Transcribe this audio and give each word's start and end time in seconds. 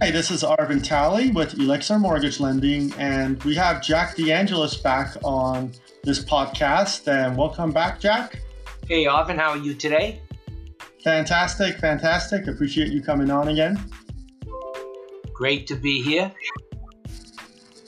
Hi, 0.00 0.10
this 0.10 0.32
is 0.32 0.42
Arvin 0.42 0.82
Talley 0.82 1.30
with 1.30 1.54
Elixir 1.54 2.00
Mortgage 2.00 2.40
Lending, 2.40 2.92
and 2.98 3.40
we 3.44 3.54
have 3.54 3.80
Jack 3.80 4.16
DeAngelis 4.16 4.82
back 4.82 5.14
on 5.22 5.72
this 6.02 6.22
podcast. 6.22 7.06
And 7.06 7.36
welcome 7.36 7.70
back, 7.70 8.00
Jack. 8.00 8.42
Hey, 8.88 9.04
Arvin, 9.04 9.38
how 9.38 9.50
are 9.50 9.56
you 9.56 9.72
today? 9.72 10.20
Fantastic, 11.04 11.78
fantastic. 11.78 12.48
Appreciate 12.48 12.88
you 12.88 13.02
coming 13.02 13.30
on 13.30 13.48
again. 13.48 13.78
Great 15.32 15.68
to 15.68 15.76
be 15.76 16.02
here. 16.02 16.32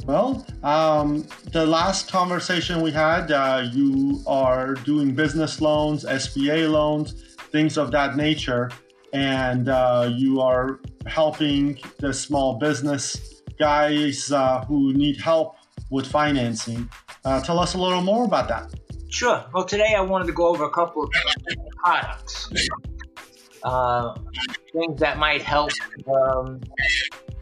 Well, 0.05 0.47
um, 0.63 1.27
the 1.51 1.67
last 1.67 2.09
conversation 2.09 2.83
we 2.83 2.93
had, 2.93 3.33
uh, 3.33 3.69
you 3.73 4.23
are 4.29 4.75
doing 4.75 5.13
business 5.13 5.61
loans, 5.61 6.05
SBA 6.05 6.71
loans, 6.71 7.35
things 7.51 7.77
of 7.77 7.91
that 7.91 8.17
nature, 8.17 8.71
and 9.17 9.71
uh, 9.71 10.11
you 10.15 10.43
are 10.43 10.79
helping 11.07 11.79
the 11.99 12.13
small 12.13 12.59
business 12.59 13.41
guys 13.59 14.31
uh, 14.31 14.63
who 14.67 14.93
need 14.93 15.19
help 15.19 15.57
with 15.91 16.07
financing. 16.07 16.87
Uh, 17.25 17.41
tell 17.41 17.59
us 17.59 17.73
a 17.73 17.79
little 17.79 18.03
more 18.03 18.27
about 18.27 18.47
that. 18.49 18.75
Sure. 19.09 19.43
Well, 19.55 19.65
today 19.65 19.95
I 19.97 20.03
wanted 20.03 20.27
to 20.27 20.35
go 20.35 20.49
over 20.49 20.65
a 20.65 20.71
couple 20.71 21.05
of 21.05 21.11
products, 21.83 22.51
uh, 23.65 24.15
things 24.75 25.01
that 25.01 25.17
might 25.17 25.41
help 25.41 25.71
um, 26.07 26.61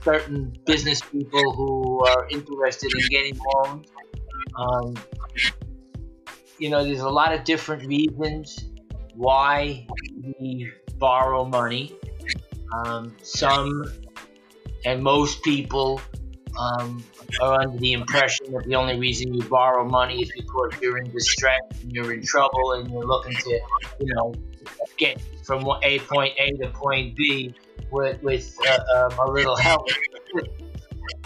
certain 0.02 0.56
business 0.66 1.00
people 1.00 1.52
who 1.55 2.06
are 2.06 2.28
interested 2.30 2.92
in 2.97 3.09
getting 3.09 3.36
loans. 3.52 3.88
Um, 4.56 4.95
you 6.59 6.70
know, 6.70 6.84
there's 6.84 7.00
a 7.00 7.11
lot 7.11 7.34
of 7.34 7.42
different 7.42 7.84
reasons 7.88 8.70
why 9.16 9.88
we 10.38 10.70
borrow 10.98 11.45
money. 11.45 11.95
Um, 12.73 13.14
some 13.23 13.84
and 14.84 15.03
most 15.03 15.42
people 15.42 16.01
um, 16.59 17.03
are 17.41 17.61
under 17.61 17.78
the 17.78 17.92
impression 17.92 18.53
that 18.53 18.64
the 18.67 18.75
only 18.75 18.98
reason 18.98 19.34
you 19.34 19.42
borrow 19.48 19.84
money 19.84 20.23
is 20.23 20.33
because 20.36 20.73
you're 20.81 20.98
in 20.98 21.11
distress 21.11 21.61
and 21.83 21.92
you're 21.92 22.12
in 22.12 22.23
trouble 22.23 22.73
and 22.73 22.91
you're 22.91 23.05
looking 23.05 23.34
to, 23.34 23.51
you 24.01 24.14
know, 24.14 24.34
get 24.97 25.20
from 25.42 25.67
A 25.83 25.98
point 26.01 26.34
A 26.39 26.53
to 26.53 26.69
point 26.70 27.17
B 27.17 27.55
with, 27.91 28.23
with 28.23 28.56
uh, 28.69 29.08
um, 29.11 29.19
a 29.19 29.31
little 29.31 29.56
help. 29.56 29.89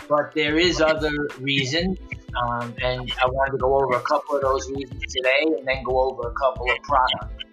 But 0.08 0.34
there 0.34 0.56
is 0.56 0.80
other 0.80 1.12
reasons, 1.38 1.98
um, 2.42 2.74
and 2.82 3.12
I 3.22 3.26
wanted 3.26 3.52
to 3.52 3.58
go 3.58 3.74
over 3.74 3.96
a 3.96 4.00
couple 4.00 4.36
of 4.36 4.42
those 4.42 4.70
reasons 4.70 5.02
today, 5.12 5.42
and 5.58 5.66
then 5.66 5.82
go 5.82 6.00
over 6.00 6.28
a 6.28 6.32
couple 6.32 6.70
of 6.70 6.78
products. 6.82 7.44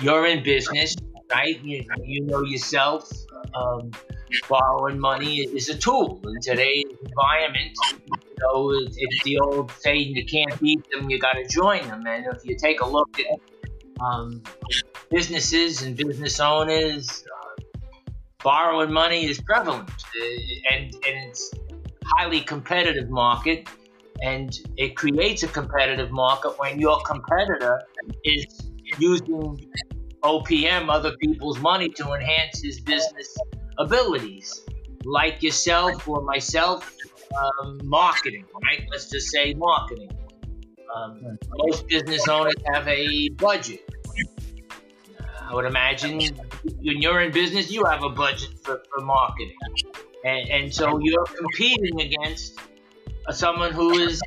You're 0.00 0.26
in 0.26 0.42
business, 0.42 0.96
right? 1.30 1.60
You, 1.62 1.84
you 2.04 2.24
know 2.24 2.42
yourself. 2.42 3.10
Um, 3.54 3.90
borrowing 4.48 4.98
money 4.98 5.40
is 5.40 5.68
a 5.68 5.76
tool 5.76 6.20
in 6.24 6.40
today's 6.40 6.84
environment. 7.04 7.76
You 8.06 8.36
know, 8.40 8.70
it's 8.70 9.24
the 9.24 9.38
old 9.40 9.72
saying, 9.72 10.14
you 10.14 10.24
can't 10.24 10.58
beat 10.60 10.80
them, 10.90 11.10
you 11.10 11.18
got 11.18 11.32
to 11.32 11.44
join 11.46 11.86
them. 11.88 12.06
And 12.06 12.26
if 12.26 12.44
you 12.44 12.56
take 12.56 12.80
a 12.80 12.88
look 12.88 13.18
at 13.18 13.40
um, 14.00 14.42
businesses 15.10 15.82
and 15.82 15.96
business 15.96 16.38
owners, 16.38 17.24
uh, 17.26 17.62
borrowing 18.42 18.92
money 18.92 19.26
is 19.26 19.40
prevalent, 19.40 19.90
uh, 19.90 20.74
and 20.74 20.94
and 20.94 21.28
it's 21.28 21.52
highly 22.16 22.40
competitive 22.40 23.10
market, 23.10 23.68
and 24.22 24.56
it 24.76 24.96
creates 24.96 25.42
a 25.42 25.48
competitive 25.48 26.12
market 26.12 26.58
when 26.58 26.78
your 26.78 27.00
competitor 27.00 27.82
is 28.24 28.70
using 28.98 29.58
OPM, 30.22 30.88
other 30.88 31.16
people's 31.16 31.58
money, 31.58 31.88
to 31.90 32.12
enhance 32.12 32.62
his 32.62 32.80
business 32.80 33.36
abilities, 33.78 34.64
like 35.04 35.42
yourself 35.42 36.08
or 36.08 36.22
myself, 36.22 36.94
um, 37.40 37.80
marketing, 37.84 38.44
right? 38.62 38.86
Let's 38.90 39.10
just 39.10 39.28
say 39.28 39.54
marketing. 39.54 40.10
Um, 40.94 41.38
most 41.56 41.86
business 41.86 42.26
owners 42.28 42.54
have 42.72 42.88
a 42.88 43.28
budget. 43.30 43.88
I 45.48 45.54
would 45.54 45.64
imagine 45.64 46.20
when 46.80 47.00
you're 47.00 47.20
in 47.20 47.32
business, 47.32 47.70
you 47.70 47.84
have 47.84 48.02
a 48.02 48.10
budget 48.10 48.50
for, 48.62 48.82
for 48.92 49.04
marketing. 49.04 49.56
And, 50.24 50.50
and 50.50 50.74
so 50.74 50.98
you're 50.98 51.24
competing 51.24 52.00
against 52.00 52.58
someone 53.30 53.72
who 53.72 53.98
is 53.98 54.20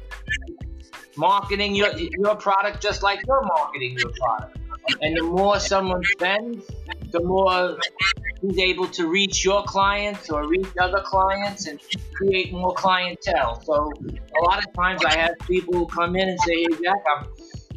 marketing 1.18 1.76
your, 1.76 1.92
your 1.98 2.36
product 2.36 2.82
just 2.82 3.04
like 3.04 3.20
you're 3.28 3.44
marketing 3.44 3.98
your 3.98 4.12
product. 4.20 4.58
And 5.02 5.18
the 5.18 5.24
more 5.24 5.60
someone 5.60 6.04
spends, 6.06 6.66
the 7.12 7.22
more 7.24 7.78
he's 8.42 8.60
able 8.60 8.88
to 8.88 9.08
reach 9.08 9.44
your 9.44 9.64
clients 9.64 10.30
or 10.30 10.48
reach 10.48 10.68
other 10.80 11.02
clients 11.04 11.68
and 11.68 11.80
create 12.14 12.52
more 12.52 12.74
clientele. 12.74 13.62
So 13.64 13.92
a 14.38 14.42
lot 14.44 14.60
of 14.60 14.74
times 14.74 15.04
I 15.06 15.16
have 15.16 15.36
people 15.48 15.86
come 15.86 16.16
in 16.16 16.30
and 16.30 16.40
say, 16.42 16.56
"Hey 16.56 16.84
Jack, 16.84 17.02
I'm 17.18 17.28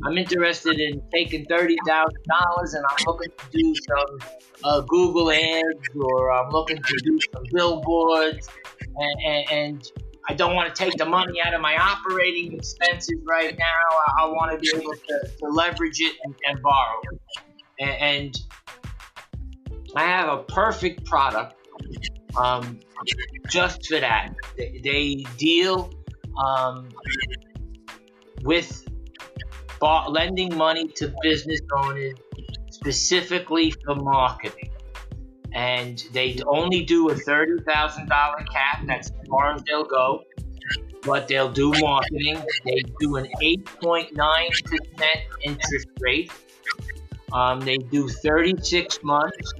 I'm 0.04 0.18
interested 0.18 0.78
in 0.78 1.02
taking 1.12 1.44
thirty 1.46 1.76
thousand 1.86 2.24
dollars 2.28 2.74
and 2.74 2.84
I'm 2.90 3.04
looking 3.06 3.30
to 3.30 3.58
do 3.58 3.74
some 3.74 4.18
uh, 4.64 4.80
Google 4.82 5.30
ads 5.30 5.96
or 5.96 6.32
I'm 6.32 6.50
looking 6.50 6.82
to 6.82 7.00
do 7.04 7.18
some 7.32 7.44
billboards 7.52 8.48
and, 8.96 9.20
and, 9.26 9.50
and 9.50 9.92
I 10.28 10.34
don't 10.34 10.54
want 10.54 10.74
to 10.74 10.84
take 10.84 10.96
the 10.96 11.04
money 11.04 11.40
out 11.44 11.54
of 11.54 11.60
my 11.60 11.76
operating 11.76 12.54
expenses 12.54 13.20
right 13.26 13.56
now. 13.58 13.64
I, 13.64 14.22
I 14.22 14.26
want 14.26 14.52
to 14.52 14.58
be 14.58 14.70
able 14.74 14.92
to, 14.92 15.30
to 15.38 15.46
leverage 15.48 16.00
it 16.00 16.16
and, 16.24 16.34
and 16.46 16.62
borrow. 16.62 17.00
And, 17.78 17.90
and, 17.90 18.40
I 19.96 20.06
have 20.06 20.28
a 20.28 20.42
perfect 20.42 21.04
product 21.04 21.54
um, 22.36 22.80
just 23.48 23.86
for 23.86 24.00
that. 24.00 24.34
They, 24.56 24.80
they 24.82 25.24
deal 25.36 25.92
um, 26.44 26.88
with 28.42 28.88
lending 30.08 30.56
money 30.56 30.88
to 30.96 31.14
business 31.22 31.60
owners 31.76 32.14
specifically 32.70 33.70
for 33.84 33.94
marketing 33.94 34.73
and 35.54 36.04
they 36.12 36.38
only 36.46 36.82
do 36.84 37.10
a 37.10 37.14
thirty 37.14 37.62
thousand 37.62 38.08
dollar 38.08 38.44
cap. 38.52 38.84
That's 38.86 39.10
as 39.10 39.28
far 39.28 39.54
as 39.54 39.62
they'll 39.64 39.84
go. 39.84 40.24
But 41.02 41.28
they'll 41.28 41.52
do 41.52 41.72
marketing. 41.80 42.42
They 42.64 42.82
do 42.98 43.16
an 43.16 43.28
eight 43.42 43.64
point 43.64 44.16
nine 44.16 44.50
percent 44.64 45.20
interest 45.42 45.88
rate. 46.00 46.32
Um, 47.32 47.60
they 47.60 47.76
do 47.76 48.08
thirty 48.08 48.54
six 48.62 49.02
months. 49.02 49.52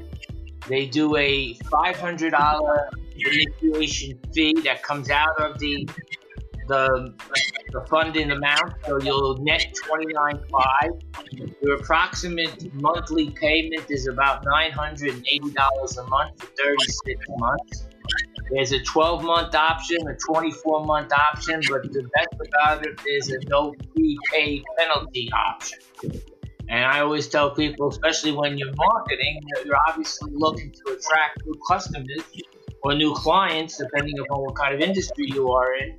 They 0.69 0.87
do 0.87 1.16
a 1.16 1.55
five 1.71 1.97
hundred 1.97 2.31
dollar 2.31 2.91
initiation 3.16 4.19
fee 4.34 4.61
that 4.65 4.82
comes 4.82 5.11
out 5.11 5.41
of 5.41 5.59
the 5.59 5.88
the, 6.66 7.14
the 7.72 7.80
funding 7.88 8.30
amount, 8.30 8.75
so 8.86 9.00
you'll 9.00 9.36
net 9.38 9.75
twenty 9.86 10.12
nine 10.12 10.41
five. 10.50 10.91
Your 11.62 11.76
approximate 11.76 12.72
monthly 12.75 13.30
payment 13.30 13.91
is 13.91 14.06
about 14.06 14.44
nine 14.44 14.72
hundred 14.72 15.14
and 15.14 15.26
eighty 15.30 15.50
dollars 15.50 15.97
a 15.98 16.06
month 16.06 16.41
for 16.41 16.47
thirty 16.47 16.92
six 17.04 17.26
months. 17.28 17.88
There's 18.50 18.72
a 18.72 18.82
12 18.82 19.25
month 19.25 19.54
option, 19.54 20.06
a 20.06 20.14
24 20.14 20.84
month 20.84 21.12
option, 21.12 21.62
but 21.69 21.91
the 21.91 22.02
best 22.14 22.48
about 22.48 22.86
it 22.86 23.00
is 23.06 23.31
a 23.31 23.38
no 23.48 23.75
prepay 23.94 24.62
penalty 24.78 25.31
option. 25.32 25.78
And 26.69 26.84
I 26.84 27.00
always 27.00 27.28
tell 27.28 27.54
people, 27.54 27.88
especially 27.88 28.32
when 28.32 28.58
you're 28.58 28.75
marketing, 28.76 29.41
you're 29.64 29.76
obviously 29.88 30.31
looking 30.34 30.72
to 30.72 30.92
attract 30.92 31.44
new 31.44 31.54
customers 31.69 32.22
or 32.84 32.94
new 32.94 33.14
clients, 33.14 33.78
depending 33.78 34.18
upon 34.18 34.42
what 34.42 34.54
kind 34.56 34.74
of 34.74 34.80
industry 34.80 35.26
you 35.28 35.50
are 35.50 35.74
in. 35.74 35.90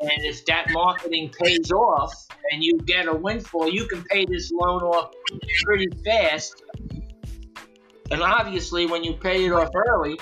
And 0.00 0.24
if 0.24 0.46
that 0.46 0.70
marketing 0.70 1.30
pays 1.30 1.72
off 1.72 2.14
and 2.52 2.62
you 2.62 2.78
get 2.78 3.08
a 3.08 3.14
windfall, 3.14 3.68
you 3.68 3.86
can 3.88 4.04
pay 4.04 4.24
this 4.24 4.52
loan 4.52 4.82
off 4.82 5.12
pretty 5.64 5.88
fast. 6.04 6.62
And 8.12 8.22
obviously, 8.22 8.86
when 8.86 9.02
you 9.02 9.14
pay 9.14 9.46
it 9.46 9.52
off 9.52 9.70
early, 9.74 10.18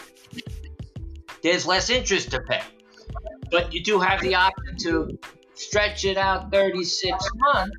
there's 1.43 1.67
less 1.67 1.91
interest 1.91 2.31
to 2.31 2.41
pay. 2.41 2.63
But 3.51 3.75
you 3.75 3.83
do 3.83 4.01
have 4.01 4.23
the 4.23 4.35
option 4.35 4.77
to 4.79 5.19
stretch 5.55 6.07
it 6.07 6.17
out 6.17 6.51
36 6.51 7.31
months 7.37 7.77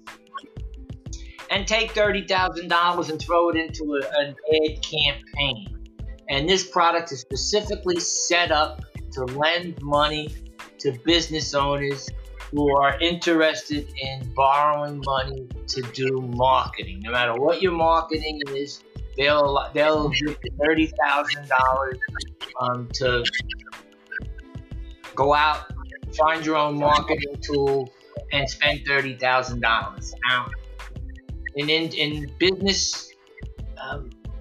and 1.50 1.68
take 1.68 1.94
$30,000 1.94 3.10
and 3.10 3.19
throw 3.19 3.50
it 3.50 3.56
into 3.56 3.95
a, 3.95 4.19
an 4.19 4.36
ad 4.54 4.81
campaign. 4.83 5.77
And 6.30 6.48
this 6.48 6.68
product 6.68 7.12
is 7.12 7.22
specifically 7.22 8.00
set 8.00 8.52
up 8.52 8.82
to 9.14 9.24
lend 9.26 9.82
money 9.82 10.30
to 10.80 10.92
business 11.06 11.54
owners 11.54 12.10
who 12.52 12.76
are 12.78 13.00
interested 13.00 13.88
in 14.02 14.34
borrowing 14.34 15.02
money 15.06 15.48
to 15.68 15.82
do 15.94 16.22
marketing. 16.36 17.02
No 17.04 17.12
matter 17.12 17.34
what 17.34 17.62
your 17.62 17.74
marketing 17.74 18.42
is, 18.50 18.84
they'll 19.18 19.70
they'll 19.74 20.10
give 20.10 20.38
you 20.44 20.52
thirty 20.66 20.92
thousand 21.06 21.48
dollars 21.50 21.98
um, 22.62 22.88
to 22.94 23.24
go 25.16 25.34
out, 25.34 25.66
find 26.16 26.46
your 26.46 26.56
own 26.56 26.80
marketing 26.80 27.38
tool, 27.42 27.92
and 28.32 28.50
spend 28.50 28.82
thirty 28.86 29.16
thousand 29.18 29.62
dollars. 29.62 30.14
Now, 30.28 30.48
in, 31.56 31.70
in 31.70 32.32
business. 32.38 33.06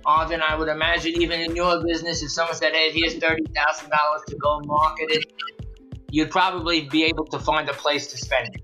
Arvin, 0.07 0.41
I 0.41 0.55
would 0.57 0.69
imagine 0.69 1.21
even 1.21 1.41
in 1.41 1.57
your 1.57 1.83
business, 1.85 2.23
if 2.23 2.31
someone 2.31 2.55
said, 2.55 2.73
"Hey, 2.73 2.93
here's 2.93 3.15
thirty 3.17 3.45
thousand 3.55 3.91
dollars 3.91 4.23
to 4.29 4.37
go 4.37 4.61
market 4.65 5.09
it," 5.11 5.25
you'd 6.11 6.31
probably 6.31 6.83
be 6.83 7.05
able 7.05 7.27
to 7.27 7.39
find 7.39 7.69
a 7.69 7.73
place 7.73 8.07
to 8.09 8.17
spend 8.17 8.49
it. 8.55 8.63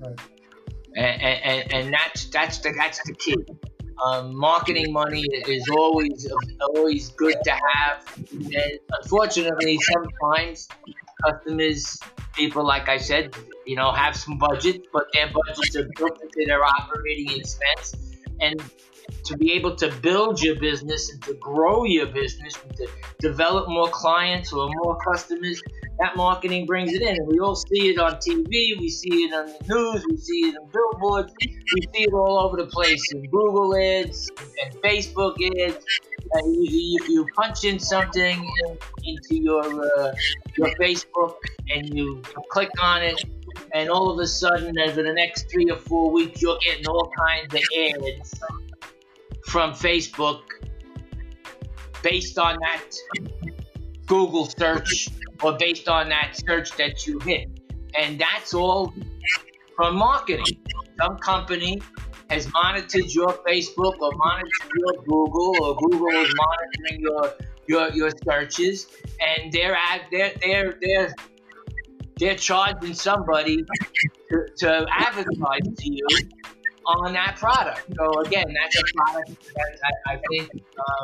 Right. 0.00 0.20
And, 0.94 1.22
and, 1.22 1.72
and 1.72 1.92
that's 1.92 2.26
that's 2.26 2.58
the 2.58 2.72
that's 2.76 3.00
the 3.06 3.14
key. 3.14 3.36
Um, 4.04 4.36
marketing 4.36 4.92
money 4.92 5.24
is 5.46 5.68
always 5.70 6.30
always 6.60 7.08
good 7.10 7.36
to 7.44 7.50
have, 7.50 8.04
and 8.30 8.78
unfortunately, 9.00 9.78
sometimes 9.92 10.68
customers, 11.24 11.98
people 12.34 12.64
like 12.64 12.88
I 12.88 12.98
said, 12.98 13.34
you 13.66 13.76
know, 13.76 13.90
have 13.90 14.14
some 14.16 14.38
budget, 14.38 14.86
but 14.92 15.06
their 15.12 15.30
budgets 15.32 15.74
are 15.76 15.88
built 15.96 16.20
into 16.22 16.46
their 16.46 16.64
operating 16.64 17.40
expense, 17.40 17.94
and 18.40 18.62
to 19.28 19.36
be 19.36 19.52
able 19.52 19.76
to 19.76 19.92
build 20.00 20.42
your 20.42 20.58
business 20.58 21.12
and 21.12 21.22
to 21.22 21.34
grow 21.34 21.84
your 21.84 22.06
business 22.06 22.54
and 22.62 22.74
to 22.76 22.88
develop 23.20 23.68
more 23.68 23.88
clients 23.88 24.54
or 24.54 24.70
more 24.82 24.96
customers, 24.96 25.62
that 25.98 26.16
marketing 26.16 26.64
brings 26.64 26.92
it 26.94 27.02
in. 27.02 27.16
And 27.16 27.28
we 27.28 27.38
all 27.38 27.54
see 27.54 27.90
it 27.90 27.98
on 27.98 28.12
TV, 28.14 28.78
we 28.78 28.88
see 28.88 29.24
it 29.24 29.34
on 29.34 29.46
the 29.46 29.74
news, 29.74 30.06
we 30.08 30.16
see 30.16 30.48
it 30.48 30.56
on 30.56 30.68
billboards, 30.70 31.32
we 31.42 31.82
see 31.92 32.04
it 32.04 32.12
all 32.14 32.38
over 32.40 32.56
the 32.56 32.66
place 32.66 33.02
in 33.12 33.22
Google 33.24 33.76
ads 33.76 34.30
and 34.64 34.74
Facebook 34.82 35.36
ads. 35.62 35.84
Uh, 36.34 36.46
you, 36.46 36.98
you, 37.08 37.26
punch 37.36 37.64
in 37.64 37.78
something 37.78 38.50
into 39.04 39.36
your 39.36 39.62
uh, 39.62 40.12
your 40.58 40.68
Facebook 40.74 41.36
and 41.74 41.96
you 41.96 42.20
click 42.50 42.68
on 42.82 43.02
it, 43.02 43.22
and 43.72 43.88
all 43.88 44.10
of 44.10 44.18
a 44.18 44.26
sudden, 44.26 44.78
over 44.78 45.02
the 45.02 45.12
next 45.12 45.50
three 45.50 45.70
or 45.70 45.78
four 45.78 46.10
weeks, 46.10 46.42
you're 46.42 46.58
getting 46.58 46.86
all 46.86 47.10
kinds 47.16 47.54
of 47.54 47.62
ads 47.78 48.34
from 49.48 49.72
Facebook 49.72 50.42
based 52.02 52.38
on 52.38 52.58
that 52.60 52.84
Google 54.06 54.46
search 54.46 55.08
or 55.42 55.56
based 55.58 55.88
on 55.88 56.10
that 56.10 56.38
search 56.46 56.72
that 56.72 57.06
you 57.06 57.18
hit. 57.20 57.48
And 57.98 58.20
that's 58.20 58.52
all 58.52 58.92
from 59.74 59.96
marketing. 59.96 60.58
Some 61.00 61.16
company 61.18 61.80
has 62.28 62.50
monitored 62.52 63.10
your 63.14 63.32
Facebook 63.48 63.98
or 64.00 64.12
monitored 64.16 64.70
your 64.76 65.02
Google 65.04 65.54
or 65.62 65.76
Google 65.76 66.08
is 66.08 66.34
monitoring 66.36 67.00
your 67.00 67.34
your, 67.66 67.90
your 67.92 68.10
searches 68.24 68.86
and 69.20 69.52
they're 69.52 69.76
they're 70.10 70.32
they're 70.42 70.78
they're 70.80 71.14
they're 72.18 72.34
charging 72.34 72.94
somebody 72.94 73.64
to, 74.30 74.46
to 74.56 74.86
advertise 74.90 75.74
to 75.76 75.92
you 75.92 76.06
on 76.88 77.12
that 77.12 77.36
product. 77.36 77.86
So 77.96 78.20
again, 78.20 78.46
that's 78.60 78.78
a 78.78 78.82
product 78.96 79.54
that 79.54 79.78
I, 80.06 80.14
I 80.14 80.20
think 80.30 80.50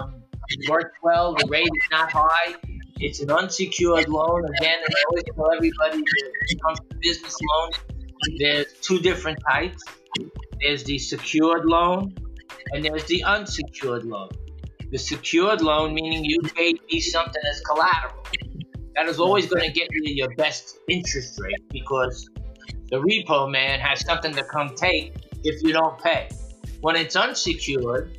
um, 0.03 0.23
works 0.69 0.97
well. 1.03 1.35
The 1.35 1.47
rate 1.49 1.65
is 1.65 1.91
not 1.91 2.11
high. 2.11 2.55
It's 2.99 3.21
an 3.21 3.31
unsecured 3.31 4.09
loan. 4.09 4.45
Again, 4.59 4.79
I 4.83 5.05
always 5.09 5.25
tell 5.35 5.53
everybody 5.53 5.99
that 5.99 6.33
it 6.49 6.63
comes 6.63 6.79
to 6.79 6.97
business 7.01 7.37
loans, 7.51 7.77
there's 8.39 8.73
two 8.81 8.99
different 8.99 9.39
types. 9.49 9.83
There's 10.61 10.85
the 10.85 10.99
secured 10.99 11.67
loan 11.67 12.15
and 12.73 12.85
there's 12.85 13.05
the 13.05 13.23
unsecured 13.25 14.05
loan. 14.05 14.31
The 14.91 14.99
secured 14.99 15.61
loan, 15.61 15.93
meaning 15.93 16.25
you 16.25 16.41
pay 16.55 16.73
me 16.91 17.01
something 17.01 17.43
as 17.51 17.61
collateral. 17.61 18.25
That 18.95 19.09
is 19.09 19.19
always 19.19 19.47
going 19.47 19.63
to 19.63 19.73
get 19.73 19.89
you 19.91 20.15
your 20.15 20.33
best 20.37 20.79
interest 20.89 21.39
rate 21.41 21.69
because 21.71 22.31
the 22.91 22.97
repo 22.97 23.51
man 23.51 23.81
has 23.81 24.07
something 24.07 24.33
to 24.35 24.45
come 24.45 24.75
take 24.77 25.17
if 25.44 25.62
you 25.62 25.73
don't 25.73 25.99
pay. 25.99 26.29
When 26.81 26.96
it's 26.96 27.17
unsecured, 27.17 28.19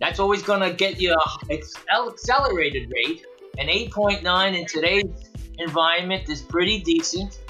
that's 0.00 0.20
always 0.20 0.42
going 0.42 0.60
to 0.60 0.72
get 0.72 1.00
you 1.00 1.16
an 1.48 1.60
accelerated 2.08 2.92
rate. 2.94 3.24
An 3.58 3.66
8.9 3.66 4.58
in 4.58 4.66
today's 4.66 5.30
environment 5.58 6.28
is 6.28 6.42
pretty 6.42 6.80
decent. 6.80 7.40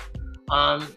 Um, 0.50 0.88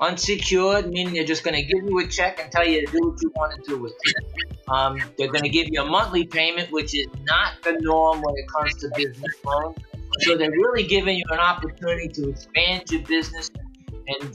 unsecured, 0.00 0.90
meaning 0.90 1.14
they're 1.14 1.24
just 1.24 1.44
going 1.44 1.54
to 1.54 1.62
give 1.62 1.84
you 1.84 1.98
a 2.00 2.08
check 2.08 2.40
and 2.42 2.50
tell 2.50 2.66
you 2.66 2.84
to 2.84 2.92
do 2.92 2.98
what 3.00 3.22
you 3.22 3.32
want 3.36 3.54
to 3.54 3.70
do 3.70 3.78
with 3.78 3.92
it. 4.02 4.24
Um, 4.68 4.98
they're 5.18 5.30
going 5.30 5.44
to 5.44 5.50
give 5.50 5.68
you 5.70 5.82
a 5.82 5.84
monthly 5.84 6.24
payment, 6.24 6.72
which 6.72 6.94
is 6.94 7.06
not 7.24 7.54
the 7.62 7.78
norm 7.80 8.20
when 8.22 8.34
it 8.36 8.46
comes 8.48 8.74
to 8.76 8.90
business 8.96 9.34
loans. 9.44 9.76
So 10.20 10.36
they're 10.36 10.50
really 10.50 10.84
giving 10.84 11.16
you 11.16 11.24
an 11.30 11.38
opportunity 11.38 12.08
to 12.08 12.30
expand 12.30 12.90
your 12.90 13.02
business 13.02 13.50
and 13.56 13.69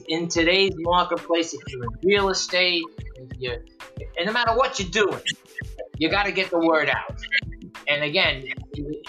in 0.07 0.27
today's 0.27 0.73
marketplace, 0.77 1.53
if 1.53 1.61
you're 1.67 1.83
in 1.83 1.89
real 2.03 2.29
estate, 2.29 2.83
you're, 3.39 3.57
and 4.17 4.25
no 4.25 4.31
matter 4.31 4.55
what 4.55 4.79
you're 4.79 4.89
doing, 4.89 5.21
you 5.97 6.09
got 6.09 6.23
to 6.23 6.31
get 6.31 6.49
the 6.49 6.59
word 6.59 6.89
out. 6.89 7.19
And 7.87 8.03
again, 8.03 8.45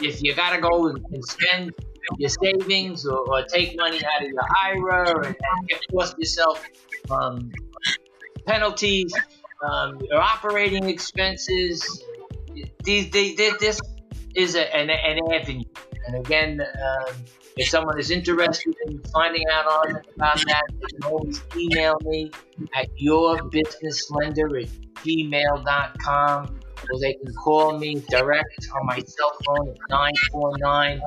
if 0.00 0.22
you 0.22 0.34
got 0.34 0.54
to 0.54 0.60
go 0.60 0.88
and 0.88 1.24
spend 1.24 1.72
your 2.18 2.30
savings 2.30 3.06
or, 3.06 3.18
or, 3.28 3.42
take 3.44 3.76
money 3.76 4.00
out 4.04 4.22
of 4.22 4.28
your 4.28 4.42
IRA 4.64 5.26
and, 5.26 5.36
and 5.36 5.80
cost 5.92 6.16
yourself 6.18 6.64
um, 7.10 7.50
penalties, 8.46 9.12
um, 9.68 10.00
your 10.08 10.20
operating 10.20 10.88
expenses, 10.88 12.04
these, 12.84 13.10
these, 13.10 13.36
this 13.36 13.80
is 14.34 14.54
a, 14.54 14.76
an, 14.76 14.90
an 14.90 15.18
avenue. 15.32 15.64
And 16.06 16.16
again, 16.16 16.60
um, 16.60 17.14
if 17.56 17.68
someone 17.68 17.98
is 17.98 18.10
interested 18.10 18.74
in 18.86 19.02
finding 19.12 19.42
out 19.50 19.66
all 19.66 19.88
about 19.88 20.36
that, 20.46 20.62
they 20.80 20.86
can 20.88 21.04
always 21.04 21.42
email 21.56 21.96
me 22.04 22.30
at 22.74 22.88
yourbusinesslender 22.96 24.62
at 24.62 24.68
gmail.com 25.02 26.60
or 26.90 27.00
they 27.00 27.14
can 27.14 27.32
call 27.34 27.78
me 27.78 28.02
direct 28.10 28.68
on 28.74 28.86
my 28.86 28.98
cell 28.98 29.32
phone 29.44 29.70
at 29.70 29.76
949 29.88 31.00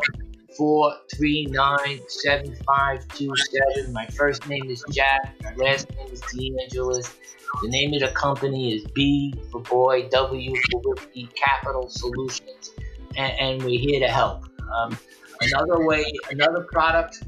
439 0.58 2.00
7527. 2.08 3.94
My 3.94 4.08
first 4.08 4.48
name 4.50 4.70
is 4.70 4.84
Jack, 4.92 5.36
my 5.44 5.54
last 5.56 5.88
name 5.96 6.10
is 6.12 6.22
DeAngelis. 6.22 7.14
The 7.62 7.68
name 7.68 7.94
of 7.94 8.02
the 8.02 8.10
company 8.10 8.76
is 8.76 8.86
B 8.94 9.34
for 9.52 9.62
Boy, 9.62 10.08
W 10.10 10.56
for 10.72 10.82
Whiskey 10.84 11.30
Capital 11.36 11.90
Solutions, 11.90 12.72
and, 13.16 13.34
and 13.40 13.64
we're 13.64 13.80
here 13.80 14.00
to 14.00 14.08
help. 14.08 14.46
Um, 14.76 14.98
another 15.42 15.86
way, 15.86 16.06
another 16.30 16.66
product 16.72 17.24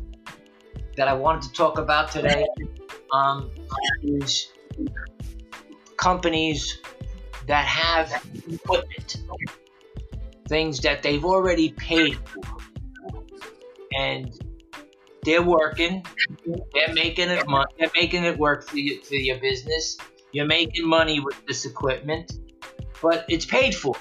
that 0.97 1.07
I 1.07 1.13
wanted 1.13 1.43
to 1.43 1.53
talk 1.53 1.77
about 1.77 2.11
today 2.11 2.45
um, 3.13 3.51
is 4.03 4.51
companies 5.97 6.79
that 7.47 7.65
have 7.65 8.25
equipment, 8.51 9.17
things 10.47 10.79
that 10.81 11.03
they've 11.03 11.23
already 11.23 11.71
paid 11.71 12.17
for, 12.27 12.41
and 13.97 14.31
they're 15.23 15.43
working, 15.43 16.05
they're 16.45 16.93
making 16.93 17.29
it, 17.29 17.45
they're 17.77 17.91
making 17.95 18.23
it 18.23 18.37
work 18.37 18.67
for, 18.67 18.77
you, 18.77 19.01
for 19.03 19.15
your 19.15 19.37
business. 19.39 19.97
You're 20.33 20.47
making 20.47 20.87
money 20.87 21.19
with 21.19 21.45
this 21.45 21.65
equipment, 21.65 22.33
but 23.01 23.25
it's 23.27 23.45
paid 23.45 23.75
for, 23.75 23.95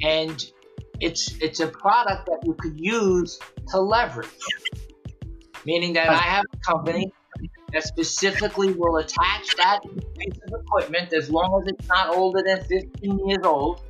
and 0.00 0.52
it's 1.00 1.36
it's 1.40 1.60
a 1.60 1.66
product 1.66 2.26
that 2.26 2.40
you 2.44 2.54
could 2.54 2.78
use 2.78 3.38
to 3.68 3.80
leverage. 3.80 4.28
Meaning 5.66 5.94
that 5.94 6.10
I 6.10 6.16
have 6.16 6.44
a 6.52 6.56
company 6.58 7.12
that 7.72 7.84
specifically 7.84 8.72
will 8.72 8.98
attach 8.98 9.56
that 9.56 9.80
piece 10.18 10.38
of 10.46 10.60
equipment 10.60 11.12
as 11.12 11.30
long 11.30 11.62
as 11.62 11.72
it's 11.72 11.88
not 11.88 12.14
older 12.14 12.42
than 12.46 12.62
15 12.64 13.28
years 13.28 13.44
old, 13.44 13.82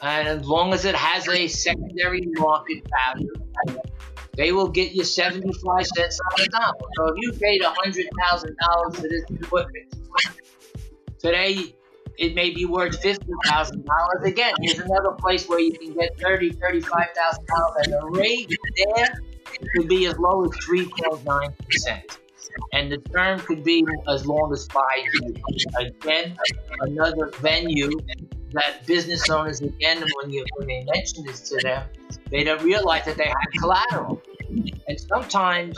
and 0.00 0.28
as 0.28 0.46
long 0.46 0.72
as 0.72 0.84
it 0.84 0.94
has 0.94 1.28
a 1.28 1.48
secondary 1.48 2.22
market 2.36 2.82
value, 3.12 3.32
they 4.36 4.52
will 4.52 4.68
get 4.68 4.92
you 4.92 5.04
75 5.04 5.86
cents 5.86 6.18
on 6.20 6.44
the 6.44 6.48
dollar. 6.48 6.72
So 6.96 7.08
if 7.08 7.14
you 7.18 7.32
paid 7.32 7.60
$100,000 7.60 8.96
for 8.96 9.02
this 9.02 9.24
equipment, 9.30 9.94
today 11.18 11.74
it 12.18 12.34
may 12.34 12.50
be 12.50 12.64
worth 12.64 13.00
fifty 13.00 13.32
thousand 13.46 13.84
dollars. 13.84 14.24
Again, 14.24 14.54
here's 14.60 14.78
another 14.78 15.12
place 15.18 15.48
where 15.48 15.60
you 15.60 15.72
can 15.72 15.94
get 15.94 16.18
thirty, 16.18 16.50
thirty-five 16.50 17.08
thousand 17.14 17.46
dollars, 17.46 17.86
and 17.86 17.92
the 17.92 18.06
rate 18.18 18.56
there 18.96 19.20
could 19.74 19.88
be 19.88 20.06
as 20.06 20.18
low 20.18 20.44
as 20.44 20.50
three 20.64 20.88
point 20.88 21.24
nine 21.24 21.54
percent, 21.64 22.18
and 22.72 22.90
the 22.90 22.98
term 22.98 23.40
could 23.40 23.64
be 23.64 23.84
as 24.08 24.26
long 24.26 24.52
as 24.52 24.66
five 24.66 25.04
years. 25.20 25.66
Again, 25.78 26.36
another 26.80 27.30
venue 27.40 27.90
that 28.52 28.86
business 28.86 29.30
owners, 29.30 29.62
again, 29.62 30.04
when 30.20 30.30
you 30.30 30.44
when 30.56 30.68
they 30.68 30.84
mention 30.92 31.24
this 31.24 31.40
to 31.48 31.58
them, 31.62 31.86
they 32.30 32.44
don't 32.44 32.62
realize 32.62 33.04
that 33.06 33.16
they 33.16 33.28
have 33.28 33.36
collateral, 33.58 34.22
and 34.48 35.00
sometimes 35.00 35.74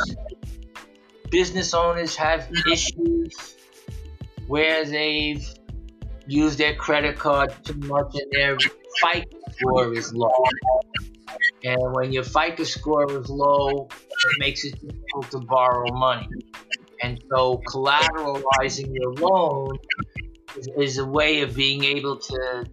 business 1.31 1.75
owners 1.75 2.17
have 2.17 2.49
issues 2.71 3.57
where 4.47 4.85
they've 4.85 5.47
use 6.27 6.57
their 6.57 6.75
credit 6.75 7.19
card 7.19 7.53
too 7.65 7.75
much 7.75 8.15
and 8.15 8.33
their 8.33 8.57
FICO 9.03 9.39
score 9.51 9.95
is 9.95 10.13
low. 10.13 10.31
And 11.65 11.95
when 11.95 12.13
your 12.13 12.25
FICO 12.25 12.65
score 12.65 13.11
is 13.19 13.29
low, 13.29 13.89
it 13.91 14.39
makes 14.39 14.65
it 14.65 14.81
difficult 14.81 15.31
to 15.33 15.39
borrow 15.41 15.93
money. 15.93 16.29
And 17.03 17.23
so 17.31 17.61
collateralizing 17.69 18.95
your 18.95 19.13
loan 19.15 19.79
is, 20.57 20.69
is 20.77 20.99
a 20.99 21.05
way 21.05 21.43
of 21.43 21.55
being 21.55 21.85
able 21.85 22.19
to 22.19 22.65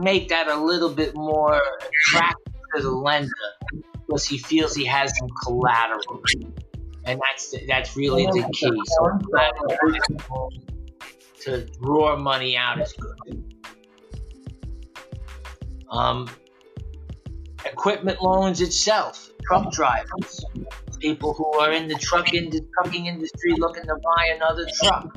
make 0.00 0.28
that 0.28 0.48
a 0.48 0.56
little 0.56 0.90
bit 0.90 1.14
more 1.14 1.60
attractive 1.80 2.52
to 2.76 2.82
the 2.82 2.90
lender 2.90 3.30
because 4.06 4.26
he 4.26 4.38
feels 4.38 4.74
he 4.74 4.84
has 4.84 5.12
some 5.18 5.28
collateral, 5.44 6.22
and 7.04 7.20
that's 7.24 7.54
that's 7.68 7.96
really 7.96 8.26
the 8.26 8.48
key. 8.52 8.80
So 8.86 9.18
to 11.42 11.64
draw 11.82 12.16
money 12.16 12.56
out 12.56 12.80
is 12.80 12.92
good. 12.92 13.44
Um, 15.90 16.30
equipment 17.64 18.22
loans 18.22 18.60
itself, 18.60 19.30
truck 19.42 19.72
drivers, 19.72 20.44
people 21.00 21.34
who 21.34 21.58
are 21.58 21.72
in 21.72 21.88
the 21.88 21.94
truck 21.96 22.32
in 22.32 22.50
the 22.50 22.60
trucking 22.74 23.06
industry 23.06 23.54
looking 23.58 23.84
to 23.84 23.96
buy 23.96 24.34
another 24.36 24.66
truck. 24.82 25.16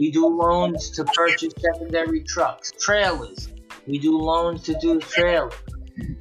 We 0.00 0.10
do 0.10 0.26
loans 0.26 0.90
to 0.90 1.04
purchase 1.04 1.52
secondary 1.58 2.22
trucks, 2.24 2.72
trailers. 2.78 3.48
We 3.86 3.98
do 3.98 4.18
loans 4.18 4.62
to 4.64 4.78
do 4.80 5.00
trailers. 5.00 5.54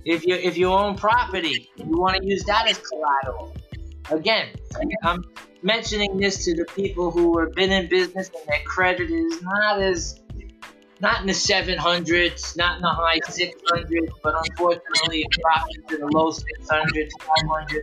If 0.05 0.25
you 0.25 0.35
if 0.35 0.57
you 0.57 0.71
own 0.71 0.95
property, 0.95 1.69
you 1.77 1.97
want 1.97 2.17
to 2.17 2.25
use 2.25 2.43
that 2.45 2.69
as 2.69 2.77
collateral. 2.77 3.56
Again, 4.09 4.49
I'm 5.03 5.23
mentioning 5.61 6.17
this 6.17 6.45
to 6.45 6.55
the 6.55 6.65
people 6.75 7.11
who 7.11 7.39
have 7.39 7.53
been 7.53 7.71
in 7.71 7.89
business 7.89 8.29
and 8.29 8.47
their 8.47 8.61
credit 8.65 9.09
is 9.09 9.41
not 9.41 9.81
as 9.81 10.19
not 10.99 11.21
in 11.21 11.27
the 11.27 11.33
700s, 11.33 12.57
not 12.57 12.77
in 12.77 12.81
the 12.81 12.89
high 12.89 13.19
600s, 13.19 14.09
but 14.23 14.33
unfortunately 14.37 15.21
it 15.21 15.27
dropped 15.31 15.75
into 15.75 15.97
the 15.97 16.07
low 16.07 16.31
600s, 16.31 17.11
500s. 17.19 17.81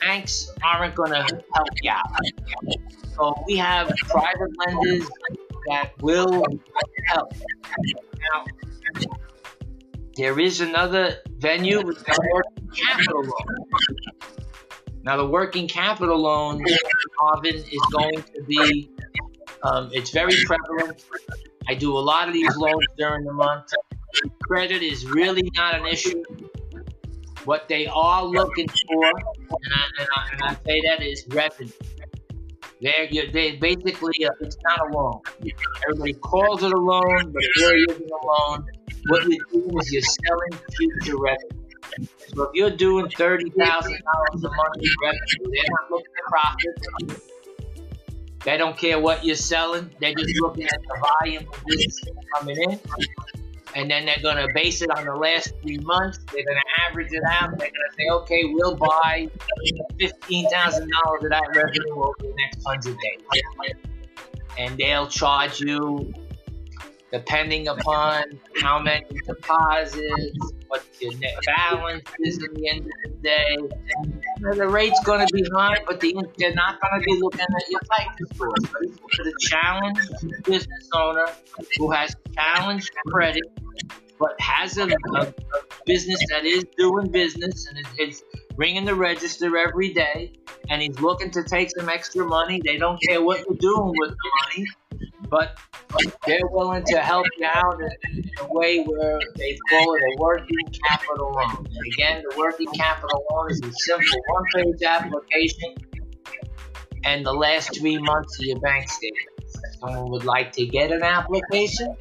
Banks 0.00 0.50
aren't 0.62 0.94
going 0.94 1.12
to 1.12 1.22
help 1.22 1.68
you 1.82 1.90
out. 1.90 2.04
So 3.16 3.34
we 3.46 3.56
have 3.56 3.88
private 4.08 4.50
lenders 4.66 5.08
that 5.68 5.92
will 6.00 6.44
help. 7.06 7.32
Now, 8.32 8.44
there 10.16 10.38
is 10.38 10.60
another 10.60 11.16
venue 11.38 11.84
with 11.84 12.04
capital 12.04 13.22
loan. 13.22 13.66
Now, 15.02 15.16
the 15.16 15.26
working 15.26 15.66
capital 15.66 16.18
loan, 16.18 16.62
Arvin, 17.22 17.54
is 17.54 17.82
going 17.92 18.22
to 18.22 18.42
be, 18.46 18.90
um, 19.62 19.90
it's 19.92 20.10
very 20.10 20.34
prevalent. 20.44 21.04
I 21.68 21.74
do 21.74 21.96
a 21.96 21.98
lot 21.98 22.28
of 22.28 22.34
these 22.34 22.54
loans 22.56 22.84
during 22.98 23.24
the 23.24 23.32
month. 23.32 23.72
Credit 24.42 24.82
is 24.82 25.06
really 25.06 25.48
not 25.54 25.74
an 25.74 25.86
issue. 25.86 26.22
What 27.44 27.68
they 27.68 27.86
are 27.86 28.24
looking 28.24 28.68
for, 28.68 29.04
and 29.06 29.72
I, 29.72 30.00
and 30.00 30.08
I, 30.14 30.28
and 30.32 30.42
I 30.42 30.54
say 30.66 30.80
that 30.88 31.02
is 31.02 31.26
revenue. 31.28 31.70
They're, 32.82 33.08
they 33.32 33.56
basically, 33.56 34.24
uh, 34.24 34.30
it's 34.40 34.56
not 34.64 34.90
a 34.90 34.96
loan. 34.96 35.20
Everybody 35.88 36.14
calls 36.14 36.62
it 36.62 36.72
a 36.72 36.76
loan, 36.76 37.32
but 37.32 37.42
it 37.42 37.60
really 37.60 37.84
isn't 37.90 38.10
a 38.10 38.26
loan. 38.26 38.66
What 39.08 39.22
you're 39.28 39.38
doing 39.50 39.78
is 39.78 39.92
you're 39.92 40.02
selling 40.02 40.60
future 40.76 41.16
revenue. 41.18 41.59
So 42.34 42.44
if 42.44 42.50
you're 42.54 42.70
doing 42.70 43.08
thirty 43.10 43.50
thousand 43.50 44.00
dollars 44.12 44.44
a 44.44 44.48
month 44.48 44.76
in 44.76 44.90
revenue, 45.02 45.52
they're 45.52 45.70
not 45.80 45.90
looking 45.90 46.12
at 46.18 46.24
profit. 46.30 47.22
They 48.44 48.56
don't 48.56 48.76
care 48.76 48.98
what 48.98 49.24
you're 49.24 49.36
selling. 49.36 49.90
They're 50.00 50.14
just 50.14 50.34
looking 50.40 50.64
at 50.64 50.80
the 50.88 50.98
volume 51.00 51.46
of 51.52 51.64
business 51.66 52.00
coming 52.34 52.56
in. 52.56 52.80
And 53.76 53.90
then 53.90 54.06
they're 54.06 54.34
to 54.36 54.48
base 54.54 54.82
it 54.82 54.90
on 54.90 55.04
the 55.04 55.14
last 55.14 55.52
three 55.62 55.78
months. 55.78 56.18
They're 56.32 56.42
to 56.42 56.88
average 56.88 57.12
it 57.12 57.22
out. 57.24 57.56
They're 57.58 57.68
to 57.68 57.96
say, 57.96 58.08
okay, 58.10 58.44
we'll 58.46 58.76
buy 58.76 59.28
$15,000 60.00 60.44
of 60.46 61.30
that 61.30 61.48
revenue 61.54 61.94
over 61.94 62.14
the 62.18 62.34
next 62.36 62.64
100 62.64 62.96
days. 62.98 63.74
And 64.58 64.76
they'll 64.76 65.06
charge 65.06 65.60
you 65.60 66.12
depending 67.12 67.68
upon 67.68 68.38
how 68.62 68.78
many 68.78 69.06
deposits, 69.26 70.38
what 70.68 70.84
your 71.00 71.12
net 71.18 71.34
balance 71.44 72.08
is 72.20 72.42
at 72.42 72.54
the 72.54 72.68
end 72.68 72.80
of 72.80 73.12
the 73.12 73.18
day. 73.22 73.56
the 74.40 74.68
rate's 74.68 75.00
going 75.04 75.26
to 75.26 75.32
be 75.34 75.44
high, 75.54 75.78
but 75.86 76.00
the, 76.00 76.14
they're 76.38 76.54
not 76.54 76.80
going 76.80 77.00
to 77.00 77.04
be 77.04 77.20
looking 77.20 77.40
at 77.40 77.70
your 77.70 77.80
FICO 77.80 78.34
score. 78.34 78.54
It's 78.82 79.16
for 79.16 79.24
the 79.24 79.34
challenged 79.40 80.44
business 80.44 80.88
owner 80.94 81.26
who 81.78 81.90
has 81.90 82.14
challenged 82.34 82.90
credit, 83.08 83.42
but 84.18 84.40
has 84.40 84.78
a, 84.78 84.88
a, 85.16 85.32
business 85.86 86.20
that 86.30 86.44
is 86.44 86.64
doing 86.76 87.10
business 87.10 87.66
and 87.66 87.84
is 87.98 88.22
ringing 88.56 88.84
the 88.84 88.94
register 88.94 89.56
every 89.56 89.92
day, 89.92 90.32
and 90.68 90.80
he's 90.80 91.00
looking 91.00 91.30
to 91.32 91.42
take 91.42 91.70
some 91.76 91.88
extra 91.88 92.24
money. 92.24 92.60
They 92.64 92.76
don't 92.76 93.00
care 93.08 93.22
what 93.22 93.44
you're 93.48 93.56
doing 93.56 93.92
with 93.98 94.10
the 94.10 94.30
money 94.44 94.66
but 95.30 95.58
they're 96.26 96.46
willing 96.50 96.84
to 96.84 96.98
help 96.98 97.26
you 97.38 97.46
out 97.46 97.80
in 97.80 98.30
a 98.40 98.46
way 98.52 98.82
where 98.84 99.20
they 99.36 99.56
call 99.68 99.94
it 99.94 100.02
a 100.02 100.16
working 100.18 100.56
capital 100.86 101.32
loan. 101.32 101.66
And 101.66 101.86
again, 101.94 102.22
the 102.28 102.36
working 102.36 102.70
capital 102.74 103.24
loan 103.30 103.50
is 103.50 103.60
a 103.62 103.72
simple 103.72 104.18
one-page 104.28 104.82
application 104.82 105.74
and 107.04 107.24
the 107.24 107.32
last 107.32 107.78
three 107.78 107.98
months 107.98 108.38
of 108.38 108.46
your 108.46 108.60
bank 108.60 108.88
statement. 108.90 109.28
If 109.38 109.80
someone 109.80 110.10
would 110.10 110.24
like 110.24 110.52
to 110.52 110.66
get 110.66 110.92
an 110.92 111.02
application, 111.02 111.96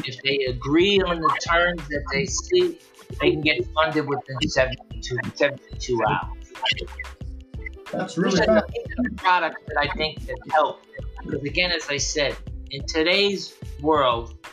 If 0.05 0.23
they 0.23 0.45
agree 0.45 1.01
on 1.01 1.21
the 1.21 1.33
terms 1.47 1.83
that 1.89 2.05
they 2.13 2.27
see, 2.27 2.79
they 3.21 3.33
can 3.33 3.41
get 3.41 3.67
funded 3.75 4.07
within 4.07 4.41
72, 4.49 5.19
72 5.35 6.01
hours. 6.09 6.29
That's 7.91 8.19
really 8.19 8.45
fast. 8.45 8.67
a 8.99 9.11
product 9.15 9.67
that 9.69 9.79
I 9.79 9.89
think 9.97 10.27
can 10.27 10.37
help. 10.51 10.83
Because 11.25 11.43
again, 11.43 11.73
as 11.73 11.89
I 11.89 11.97
said, 11.97 12.37
in 12.71 12.85
today's 12.87 13.55
world, 13.81 14.47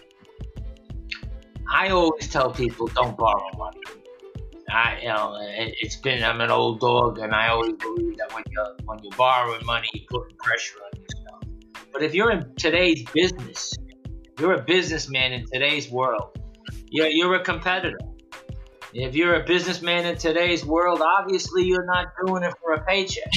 I 1.72 1.90
always 1.90 2.28
tell 2.30 2.52
people 2.52 2.88
don't 2.88 3.18
borrow 3.18 3.50
money. 3.58 3.80
I, 4.70 5.00
you 5.02 5.08
know, 5.08 5.38
it, 5.40 5.76
has 5.84 5.96
been 5.98 6.24
I'm 6.24 6.42
an 6.42 6.52
old 6.52 6.80
dog, 6.80 7.20
and 7.20 7.34
I 7.34 7.50
always 7.50 7.74
believe 7.74 8.18
that 8.18 8.34
when 8.34 8.44
you 8.50 8.66
when 8.86 9.00
you're 9.04 9.18
borrowing 9.18 9.66
money, 9.66 9.88
you're 9.94 10.08
putting 10.10 10.38
pressure 10.38 10.78
on 10.84 11.00
yourself. 11.00 11.44
But 11.94 12.04
if 12.04 12.14
you're 12.14 12.32
in 12.32 12.54
today's 12.56 13.04
business, 13.14 13.74
you're 14.40 14.54
a 14.54 14.62
businessman 14.62 15.34
in 15.34 15.46
today's 15.52 15.90
world. 15.90 16.38
You're 16.90 17.08
you're 17.08 17.36
a 17.36 17.44
competitor. 17.44 18.00
If 18.94 19.14
you're 19.14 19.36
a 19.36 19.44
businessman 19.46 20.06
in 20.06 20.18
today's 20.18 20.66
world, 20.66 21.02
obviously 21.02 21.66
you're 21.66 21.86
not 21.86 22.08
doing 22.26 22.44
it 22.44 22.54
for 22.62 22.74
a 22.74 22.84
paycheck. 22.86 23.32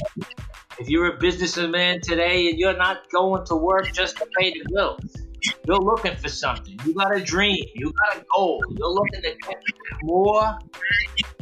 If 0.79 0.89
you're 0.89 1.15
a 1.15 1.19
businessman 1.19 2.01
today 2.01 2.49
and 2.49 2.59
you're 2.59 2.77
not 2.77 3.11
going 3.11 3.45
to 3.47 3.57
work 3.57 3.93
just 3.93 4.17
to 4.19 4.27
pay 4.39 4.53
the 4.53 4.65
bills, 4.73 5.28
you're 5.65 5.79
looking 5.79 6.17
for 6.17 6.29
something. 6.29 6.79
You 6.85 6.95
got 6.95 7.17
a 7.17 7.21
dream. 7.21 7.65
You 7.75 7.93
got 7.93 8.19
a 8.19 8.25
goal. 8.35 8.63
You're 8.71 8.89
looking 8.89 9.23
to 9.23 9.35
get 9.47 9.63
more 10.03 10.59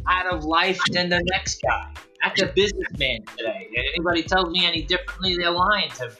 out 0.07 0.33
of 0.33 0.43
life 0.43 0.79
than 0.91 1.09
the 1.09 1.21
next 1.31 1.61
guy. 1.61 1.93
That's 2.23 2.41
a 2.41 2.47
businessman 2.47 3.19
today. 3.37 3.67
If 3.71 3.85
anybody 3.95 4.23
tells 4.23 4.49
me 4.49 4.65
any 4.65 4.81
differently, 4.81 5.37
they're 5.37 5.51
lying 5.51 5.89
to 5.91 6.09
me. 6.09 6.15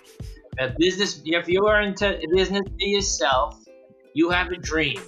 A 0.60 0.74
business, 0.78 1.22
if 1.24 1.48
you're 1.48 1.82
into 1.82 2.20
business 2.34 2.64
for 2.68 2.88
yourself, 2.88 3.64
you 4.14 4.30
have 4.32 4.50
a 4.50 4.58
dream. 4.58 5.00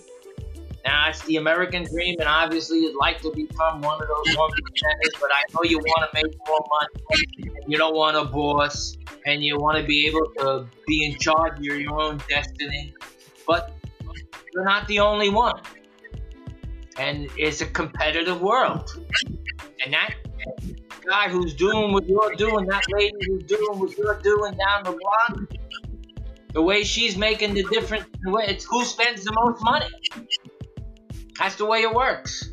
Now 0.86 1.10
it's 1.10 1.24
the 1.26 1.38
American 1.38 1.84
dream, 1.84 2.16
and 2.20 2.30
obviously 2.30 2.80
you'd 2.80 2.96
like 2.96 3.22
to 3.22 3.32
become 3.36 3.82
one 3.82 4.02
of 4.02 4.08
those 4.08 4.38
one 4.38 4.50
percenters. 4.52 5.20
But 5.20 5.32
I 5.32 5.42
know 5.54 5.64
you 5.64 5.80
want 5.80 6.12
to 6.12 6.24
make 6.24 6.36
more 6.48 6.60
money. 6.70 7.49
You 7.70 7.78
don't 7.78 7.96
want 7.96 8.18
a 8.18 8.26
boss, 8.26 8.98
and 9.28 9.44
you 9.44 9.60
want 9.60 9.78
to 9.78 9.84
be 9.84 10.08
able 10.08 10.26
to 10.40 10.66
be 10.88 11.06
in 11.06 11.20
charge 11.20 11.60
of 11.60 11.64
your 11.64 12.02
own 12.02 12.20
destiny. 12.28 12.96
But 13.46 13.76
you're 14.52 14.66
not 14.66 14.88
the 14.88 15.02
only 15.02 15.30
one, 15.30 15.62
and 16.98 17.30
it's 17.38 17.62
a 17.62 17.68
competitive 17.68 18.42
world. 18.42 18.90
And 19.86 19.94
that 19.94 20.16
guy 21.08 21.30
who's 21.30 21.54
doing 21.54 21.94
what 21.94 22.08
you're 22.08 22.34
doing, 22.34 22.66
that 22.66 22.86
lady 22.90 23.16
who's 23.28 23.44
doing 23.44 23.78
what 23.80 23.96
you're 23.96 24.20
doing 24.20 24.58
down 24.58 24.86
the 24.86 24.98
block, 25.00 25.40
the 26.54 26.64
way 26.64 26.84
she's 26.84 27.18
making 27.18 27.54
the 27.54 27.66
difference, 27.66 28.06
it's 28.26 28.66
who 28.66 28.84
spends 28.84 29.24
the 29.24 29.32
most 29.44 29.64
money. 29.64 29.86
That's 31.38 31.54
the 31.54 31.68
way 31.68 31.84
it 31.84 31.94
works. 31.94 32.50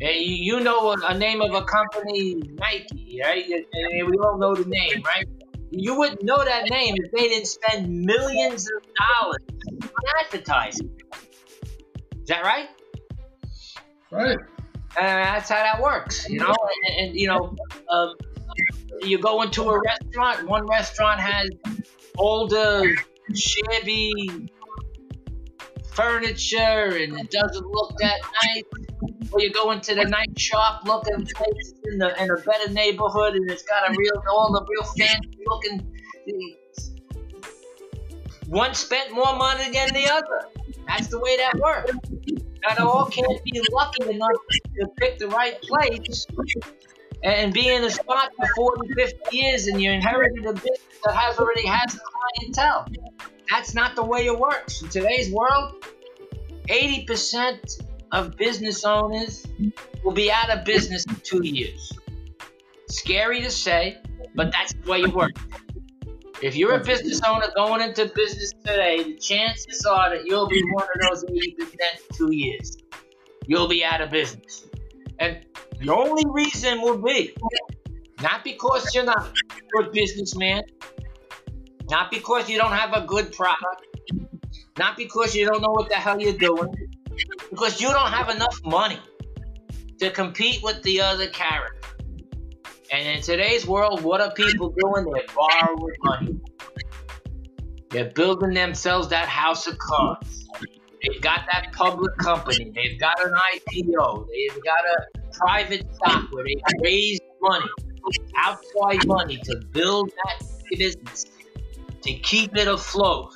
You 0.00 0.60
know 0.60 0.92
a 0.92 1.16
name 1.16 1.40
of 1.40 1.54
a 1.54 1.62
company, 1.62 2.34
Nike, 2.34 3.20
right? 3.22 3.44
And 3.48 4.10
we 4.10 4.16
all 4.18 4.38
know 4.38 4.54
the 4.54 4.64
name, 4.68 5.02
right? 5.04 5.26
You 5.70 5.96
wouldn't 5.96 6.22
know 6.22 6.44
that 6.44 6.68
name 6.68 6.94
if 6.96 7.12
they 7.12 7.28
didn't 7.28 7.46
spend 7.46 8.02
millions 8.02 8.68
of 8.70 8.82
dollars 8.94 9.38
on 9.82 9.90
advertising. 10.24 10.90
Is 12.20 12.28
that 12.28 12.44
right? 12.44 12.68
Right. 14.10 14.38
And 14.96 15.06
that's 15.26 15.48
how 15.48 15.56
that 15.56 15.80
works, 15.82 16.28
you 16.28 16.38
know. 16.38 16.54
And, 16.88 17.08
and 17.08 17.18
you 17.18 17.28
know, 17.28 17.56
um, 17.90 18.14
you 19.02 19.18
go 19.18 19.42
into 19.42 19.62
a 19.70 19.80
restaurant. 19.80 20.48
One 20.48 20.66
restaurant 20.66 21.20
has 21.20 21.50
the 22.48 22.96
shabby 23.34 24.48
furniture 25.92 26.96
and 26.96 27.18
it 27.18 27.30
doesn't 27.30 27.66
look 27.66 27.96
that 27.98 28.20
nice. 28.44 28.83
Or 29.32 29.40
you 29.40 29.52
go 29.52 29.70
into 29.70 29.94
the 29.94 30.04
night 30.04 30.38
shop 30.38 30.84
looking 30.84 31.26
places 31.26 31.74
in, 31.84 31.98
the, 31.98 32.22
in 32.22 32.30
a 32.30 32.36
better 32.36 32.70
neighborhood 32.70 33.34
and 33.34 33.50
it's 33.50 33.62
got 33.62 33.88
a 33.88 33.94
real 33.96 34.22
all 34.30 34.52
the 34.52 34.64
real 34.68 34.84
fancy 34.84 35.38
looking. 35.46 35.86
One 38.46 38.74
spent 38.74 39.12
more 39.12 39.36
money 39.36 39.70
than 39.70 39.92
the 39.94 40.08
other. 40.10 40.48
That's 40.86 41.08
the 41.08 41.18
way 41.18 41.36
that 41.38 41.54
works. 41.58 41.92
They 42.26 42.82
all 42.82 43.06
can't 43.06 43.42
be 43.44 43.60
lucky 43.72 44.10
enough 44.10 44.30
to 44.78 44.86
pick 44.98 45.18
the 45.18 45.28
right 45.28 45.60
place 45.62 46.26
and 47.22 47.52
be 47.52 47.68
in 47.68 47.84
a 47.84 47.90
spot 47.90 48.32
for 48.36 48.46
40, 48.54 48.94
50 48.94 49.36
years 49.36 49.66
and 49.66 49.80
you 49.80 49.90
inherited 49.90 50.44
a 50.46 50.52
business 50.52 50.78
that 51.04 51.14
has 51.14 51.38
already 51.38 51.66
has 51.66 51.94
a 51.94 51.98
clientele. 51.98 52.86
That's 53.50 53.74
not 53.74 53.96
the 53.96 54.04
way 54.04 54.26
it 54.26 54.38
works. 54.38 54.82
In 54.82 54.88
today's 54.88 55.32
world, 55.32 55.84
80% 56.68 57.82
of 58.14 58.36
business 58.36 58.84
owners 58.84 59.44
will 60.04 60.12
be 60.12 60.30
out 60.30 60.48
of 60.48 60.64
business 60.64 61.04
in 61.04 61.16
two 61.16 61.44
years. 61.44 61.92
Scary 62.86 63.40
to 63.42 63.50
say, 63.50 63.98
but 64.36 64.52
that's 64.52 64.72
the 64.72 64.90
way 64.90 65.00
it 65.00 65.12
works. 65.12 65.42
If 66.40 66.56
you're 66.56 66.74
a 66.74 66.84
business 66.84 67.20
owner 67.26 67.48
going 67.56 67.80
into 67.80 68.10
business 68.14 68.52
today, 68.64 69.02
the 69.02 69.16
chances 69.16 69.84
are 69.84 70.10
that 70.10 70.26
you'll 70.26 70.46
be 70.46 70.62
one 70.72 70.84
of 70.84 71.10
those 71.10 71.24
80% 71.24 71.58
in 71.60 71.76
two 72.12 72.32
years. 72.32 72.76
You'll 73.46 73.68
be 73.68 73.84
out 73.84 74.00
of 74.00 74.10
business. 74.10 74.64
And 75.18 75.44
the 75.80 75.92
only 75.92 76.24
reason 76.28 76.82
will 76.82 76.98
be 76.98 77.34
not 78.22 78.44
because 78.44 78.94
you're 78.94 79.04
not 79.04 79.26
a 79.26 79.82
good 79.82 79.92
businessman, 79.92 80.62
not 81.90 82.12
because 82.12 82.48
you 82.48 82.58
don't 82.58 82.72
have 82.72 82.92
a 82.92 83.04
good 83.06 83.32
product, 83.32 83.86
not 84.78 84.96
because 84.96 85.34
you 85.34 85.46
don't 85.46 85.62
know 85.62 85.70
what 85.70 85.88
the 85.88 85.96
hell 85.96 86.20
you're 86.20 86.32
doing, 86.32 86.72
because 87.54 87.80
you 87.80 87.88
don't 87.88 88.10
have 88.10 88.30
enough 88.30 88.60
money 88.64 88.98
to 90.00 90.10
compete 90.10 90.60
with 90.64 90.82
the 90.82 91.00
other 91.00 91.28
character. 91.28 91.88
And 92.90 93.06
in 93.06 93.22
today's 93.22 93.64
world, 93.64 94.02
what 94.02 94.20
are 94.20 94.32
people 94.32 94.74
doing? 94.76 95.04
They're 95.04 95.22
borrowing 95.34 95.96
money. 96.02 96.40
They're 97.90 98.10
building 98.10 98.54
themselves 98.54 99.08
that 99.08 99.28
house 99.28 99.68
of 99.68 99.78
cards. 99.78 100.48
They've 101.00 101.20
got 101.20 101.42
that 101.52 101.72
public 101.72 102.16
company. 102.16 102.72
They've 102.74 102.98
got 102.98 103.24
an 103.24 103.32
IPO. 103.32 104.26
They've 104.28 104.62
got 104.64 104.84
a 104.84 105.36
private 105.38 105.86
stock 105.94 106.24
where 106.32 106.44
they 106.44 106.56
raise 106.82 107.20
money, 107.40 107.66
outside 108.36 109.06
money 109.06 109.36
to 109.36 109.60
build 109.70 110.10
that 110.24 110.46
business, 110.76 111.26
to 112.02 112.14
keep 112.14 112.56
it 112.56 112.66
afloat, 112.66 113.32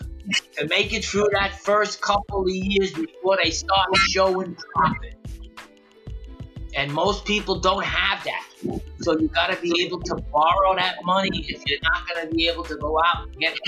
to 0.56 0.66
make 0.68 0.92
it 0.92 1.04
through 1.04 1.28
that 1.32 1.58
first 1.58 2.00
couple 2.00 2.42
of 2.42 2.50
years 2.50 2.92
before 2.92 3.38
they 3.42 3.50
start 3.50 3.88
showing 4.10 4.54
profit. 4.74 5.14
And 6.74 6.92
most 6.92 7.24
people 7.24 7.58
don't 7.58 7.84
have 7.84 8.22
that. 8.24 8.44
So 9.00 9.18
you 9.18 9.28
got 9.28 9.48
to 9.48 9.60
be 9.60 9.82
able 9.82 10.00
to 10.00 10.16
borrow 10.32 10.76
that 10.76 10.96
money 11.04 11.46
if 11.48 11.62
you're 11.66 11.78
not 11.82 12.06
going 12.08 12.28
to 12.28 12.34
be 12.34 12.48
able 12.48 12.64
to 12.64 12.76
go 12.76 12.98
out 12.98 13.28
and 13.28 13.38
get 13.38 13.58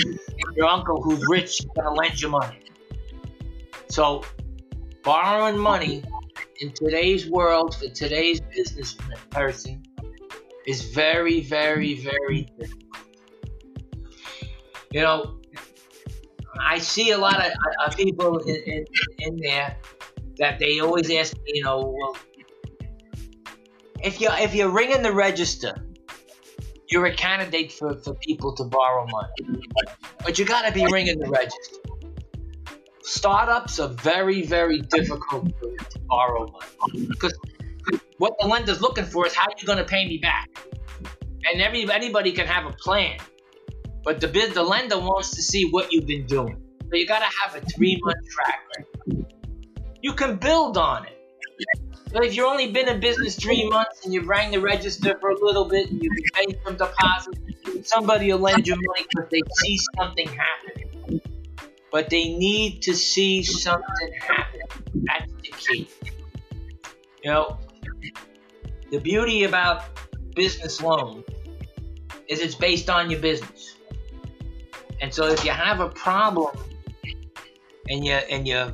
your 0.54 0.66
uncle 0.66 1.00
who's 1.02 1.24
rich 1.28 1.60
going 1.74 1.86
to 1.86 1.92
lend 1.92 2.20
you 2.20 2.28
money. 2.28 2.60
So 3.88 4.22
borrowing 5.02 5.58
money 5.58 6.04
in 6.60 6.72
today's 6.72 7.28
world 7.28 7.74
for 7.74 7.88
today's 7.88 8.40
business 8.40 8.96
person 9.30 9.82
is 10.66 10.82
very, 10.82 11.40
very, 11.40 11.94
very 11.94 12.48
difficult. 12.58 12.84
You 14.92 15.00
know, 15.00 15.39
I 16.60 16.78
see 16.78 17.10
a 17.10 17.18
lot 17.18 17.44
of, 17.86 17.96
people 17.96 18.38
in, 18.38 18.56
in, 18.56 18.84
in, 19.18 19.36
there 19.36 19.76
that 20.38 20.58
they 20.58 20.80
always 20.80 21.10
ask 21.10 21.34
me, 21.36 21.52
you 21.54 21.62
know, 21.62 21.94
well, 21.98 22.16
if 24.02 24.20
you 24.20 24.28
if 24.32 24.54
you're 24.54 24.70
ringing 24.70 25.02
the 25.02 25.12
register, 25.12 25.74
you're 26.88 27.06
a 27.06 27.14
candidate 27.14 27.72
for, 27.72 27.94
for 28.00 28.14
people 28.14 28.54
to 28.56 28.64
borrow 28.64 29.06
money, 29.10 29.62
but 30.24 30.38
you 30.38 30.44
got 30.44 30.66
to 30.66 30.72
be 30.72 30.86
ringing 30.86 31.18
the 31.18 31.28
register. 31.28 31.76
Startups 33.02 33.80
are 33.80 33.88
very, 33.88 34.42
very 34.42 34.80
difficult 34.80 35.48
to, 35.60 35.76
to 35.90 35.98
borrow 36.00 36.46
money. 36.46 37.06
Because 37.06 37.34
what 38.18 38.34
the 38.40 38.46
lender's 38.46 38.80
looking 38.80 39.04
for 39.04 39.26
is 39.26 39.34
how 39.34 39.46
are 39.46 39.54
you 39.58 39.66
going 39.66 39.78
to 39.78 39.84
pay 39.84 40.06
me 40.06 40.18
back. 40.18 40.48
And 41.50 41.62
every 41.62 41.90
anybody 41.90 42.32
can 42.32 42.46
have 42.46 42.66
a 42.66 42.76
plan, 42.76 43.18
but 44.04 44.20
the 44.20 44.28
bid 44.28 44.54
the 44.54 44.62
lender 44.62 44.98
wants 44.98 45.34
to 45.36 45.42
see 45.42 45.70
what 45.70 45.92
you've 45.92 46.06
been 46.06 46.26
doing. 46.26 46.62
So 46.90 46.96
you 46.96 47.06
got 47.06 47.20
to 47.20 47.38
have 47.42 47.54
a 47.54 47.64
three 47.66 48.00
month 48.02 48.28
track 48.28 48.60
record. 48.76 49.26
You 50.02 50.12
can 50.14 50.36
build 50.36 50.78
on 50.78 51.06
it. 51.06 51.16
But 52.12 52.24
if 52.24 52.34
you've 52.34 52.46
only 52.46 52.72
been 52.72 52.88
in 52.88 52.98
business 52.98 53.36
three 53.36 53.68
months 53.68 54.04
and 54.04 54.12
you 54.12 54.22
rang 54.22 54.50
the 54.50 54.60
register 54.60 55.16
for 55.20 55.30
a 55.30 55.38
little 55.38 55.66
bit 55.66 55.90
and 55.90 56.02
you 56.02 56.10
can 56.10 56.46
pay 56.46 56.58
some 56.64 56.76
deposits, 56.76 57.38
somebody 57.84 58.32
will 58.32 58.40
lend 58.40 58.66
you 58.66 58.74
money 58.74 59.06
because 59.08 59.30
they 59.30 59.42
see 59.62 59.78
something 59.96 60.26
happening 60.26 60.90
but 61.90 62.08
they 62.08 62.28
need 62.28 62.82
to 62.82 62.94
see 62.94 63.42
something 63.42 64.12
happen. 64.20 64.60
That's 64.94 65.32
the 65.32 65.50
key. 65.50 65.88
You 67.22 67.30
know, 67.30 67.58
the 68.90 68.98
beauty 68.98 69.44
about 69.44 69.84
business 70.34 70.80
loan 70.80 71.24
is 72.28 72.40
it's 72.40 72.54
based 72.54 72.88
on 72.88 73.10
your 73.10 73.20
business. 73.20 73.76
And 75.00 75.12
so 75.12 75.26
if 75.26 75.44
you 75.44 75.50
have 75.50 75.80
a 75.80 75.88
problem 75.88 76.56
and 77.88 78.04
you 78.04 78.12
and 78.12 78.46
you 78.46 78.72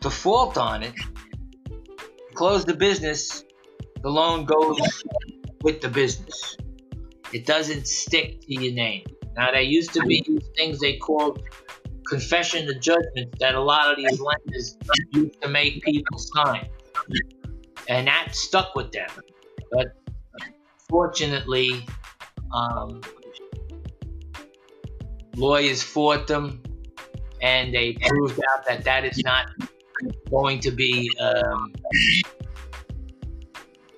default 0.00 0.56
on 0.56 0.82
it, 0.82 0.94
close 2.34 2.64
the 2.64 2.74
business, 2.74 3.44
the 4.02 4.08
loan 4.08 4.44
goes 4.44 4.78
with 5.62 5.80
the 5.80 5.88
business. 5.88 6.56
It 7.32 7.44
doesn't 7.46 7.86
stick 7.86 8.40
to 8.42 8.54
your 8.54 8.72
name. 8.72 9.04
Now 9.36 9.50
there 9.50 9.60
used 9.60 9.92
to 9.94 10.02
be 10.02 10.24
things 10.56 10.80
they 10.80 10.96
called 10.96 11.42
confession 12.08 12.68
of 12.68 12.80
judgment 12.80 13.38
that 13.38 13.54
a 13.54 13.60
lot 13.60 13.90
of 13.90 13.96
these 13.98 14.20
lenders 14.20 14.78
used 15.12 15.40
to 15.42 15.48
make 15.48 15.82
people 15.82 16.18
sign. 16.18 16.68
And 17.88 18.06
that 18.06 18.34
stuck 18.34 18.74
with 18.74 18.92
them. 18.92 19.08
But 19.70 19.94
fortunately, 20.88 21.86
um, 22.52 23.02
lawyers 25.36 25.82
fought 25.82 26.26
them 26.26 26.62
and 27.40 27.72
they 27.72 27.94
proved 27.94 28.40
out 28.50 28.66
that 28.66 28.84
that 28.84 29.04
is 29.04 29.22
not 29.24 29.46
going 30.30 30.60
to 30.60 30.70
be. 30.70 31.10
Um, 31.20 31.72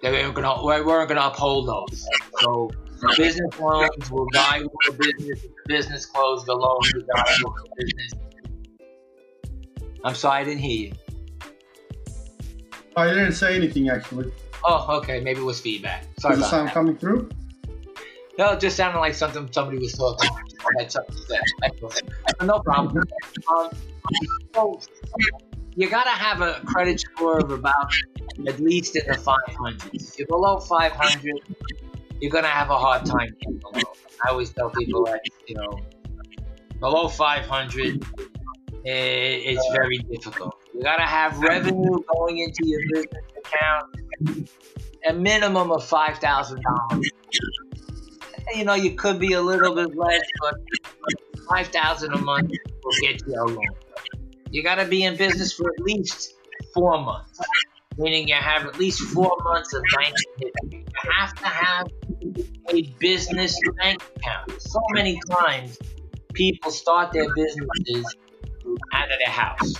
they 0.03 0.11
weren't 0.11 0.35
going 0.35 0.45
to 0.45 0.65
weren't 0.65 0.87
going 0.87 1.21
to 1.21 1.27
uphold 1.27 1.69
those. 1.69 2.07
So 2.41 2.71
business 3.17 3.59
loans 3.59 4.11
will 4.11 4.29
die 4.33 4.61
with 4.61 4.73
the 4.87 4.93
business. 4.93 5.45
If 5.45 5.51
the 5.51 5.75
business 5.75 6.07
closed, 6.07 6.47
the 6.47 6.55
loan 6.55 6.79
will 6.95 7.03
die 7.15 7.37
with 7.43 7.55
the 7.55 7.85
business. 7.85 8.13
I'm 10.03 10.15
sorry, 10.15 10.41
I 10.41 10.45
didn't 10.45 10.61
hear 10.61 10.89
you. 10.89 10.93
I 12.97 13.09
didn't 13.09 13.33
say 13.33 13.57
anything 13.57 13.89
actually. 13.89 14.33
Oh, 14.65 14.99
okay. 14.99 15.21
Maybe 15.21 15.41
it 15.41 15.45
was 15.45 15.61
feedback. 15.61 16.07
Sorry 16.19 16.35
Does 16.35 16.45
the 16.45 16.51
sound 16.51 16.69
that. 16.69 16.75
coming 16.75 16.97
through? 16.97 17.31
No, 18.39 18.53
it 18.53 18.61
just 18.61 18.77
sounded 18.77 18.99
like 19.01 19.15
something 19.15 19.49
somebody 19.53 19.79
was 19.79 19.93
talking. 19.93 20.31
Something 20.89 21.17
to 21.17 21.23
say. 21.23 21.39
No 22.43 22.61
problem. 22.61 23.03
Um, 23.49 23.71
so 24.55 24.81
you 25.77 25.89
gotta 25.89 26.11
have 26.11 26.41
a 26.41 26.61
credit 26.65 27.01
score 27.01 27.39
of 27.39 27.51
about 27.51 27.93
at 28.47 28.61
least 28.61 28.97
in 28.97 29.07
the 29.07 29.19
500s. 29.19 29.95
If 29.95 30.19
you're 30.19 30.27
below 30.29 30.59
500, 30.59 31.41
you're 32.21 32.31
gonna 32.31 32.49
have 32.49 32.71
a 32.71 32.77
hard 32.79 33.05
time. 33.05 33.37
I 34.25 34.31
always 34.31 34.51
tell 34.51 34.71
people 34.71 35.05
that 35.07 35.21
you 35.47 35.55
know 35.57 35.81
below 36.81 37.09
500 37.09 38.05
it's 38.85 39.69
very 39.73 39.99
difficult. 39.99 40.55
You 40.75 40.83
gotta 40.83 41.03
have 41.03 41.39
revenue 41.39 42.03
going 42.15 42.39
into 42.39 42.63
your 42.65 42.81
business 42.93 43.25
account, 43.39 44.47
a 45.07 45.13
minimum 45.13 45.71
of 45.71 45.85
five 45.85 46.19
thousand 46.19 46.63
dollars. 46.63 47.11
You 48.55 48.65
know, 48.65 48.75
you 48.75 48.95
could 48.95 49.19
be 49.19 49.33
a 49.33 49.41
little 49.41 49.75
bit 49.75 49.97
less, 49.97 50.23
but 50.41 50.55
five 51.49 51.69
thousand 51.69 52.13
a 52.15 52.19
month 52.19 52.51
will 52.85 52.93
get 53.01 53.23
you 53.27 53.35
a 53.35 53.45
loan. 53.45 53.65
You 54.51 54.63
gotta 54.63 54.85
be 54.85 55.05
in 55.05 55.17
business 55.17 55.53
for 55.53 55.71
at 55.71 55.81
least 55.81 56.35
four 56.75 57.01
months, 57.01 57.41
meaning 57.97 58.29
you 58.29 58.35
have 58.35 58.67
at 58.67 58.79
least 58.79 59.01
four 59.01 59.37
months 59.45 59.73
of 59.75 59.83
history. 59.99 60.53
You 60.71 60.85
have 61.13 61.35
to 61.37 61.47
have 61.47 61.87
a 62.75 62.83
business 62.99 63.61
bank 63.79 64.03
account. 64.17 64.61
So 64.61 64.81
many 64.93 65.21
times, 65.31 65.79
people 66.33 66.71
start 66.71 67.13
their 67.13 67.33
businesses 67.35 68.17
out 68.93 69.11
of 69.11 69.19
their 69.25 69.33
house. 69.33 69.75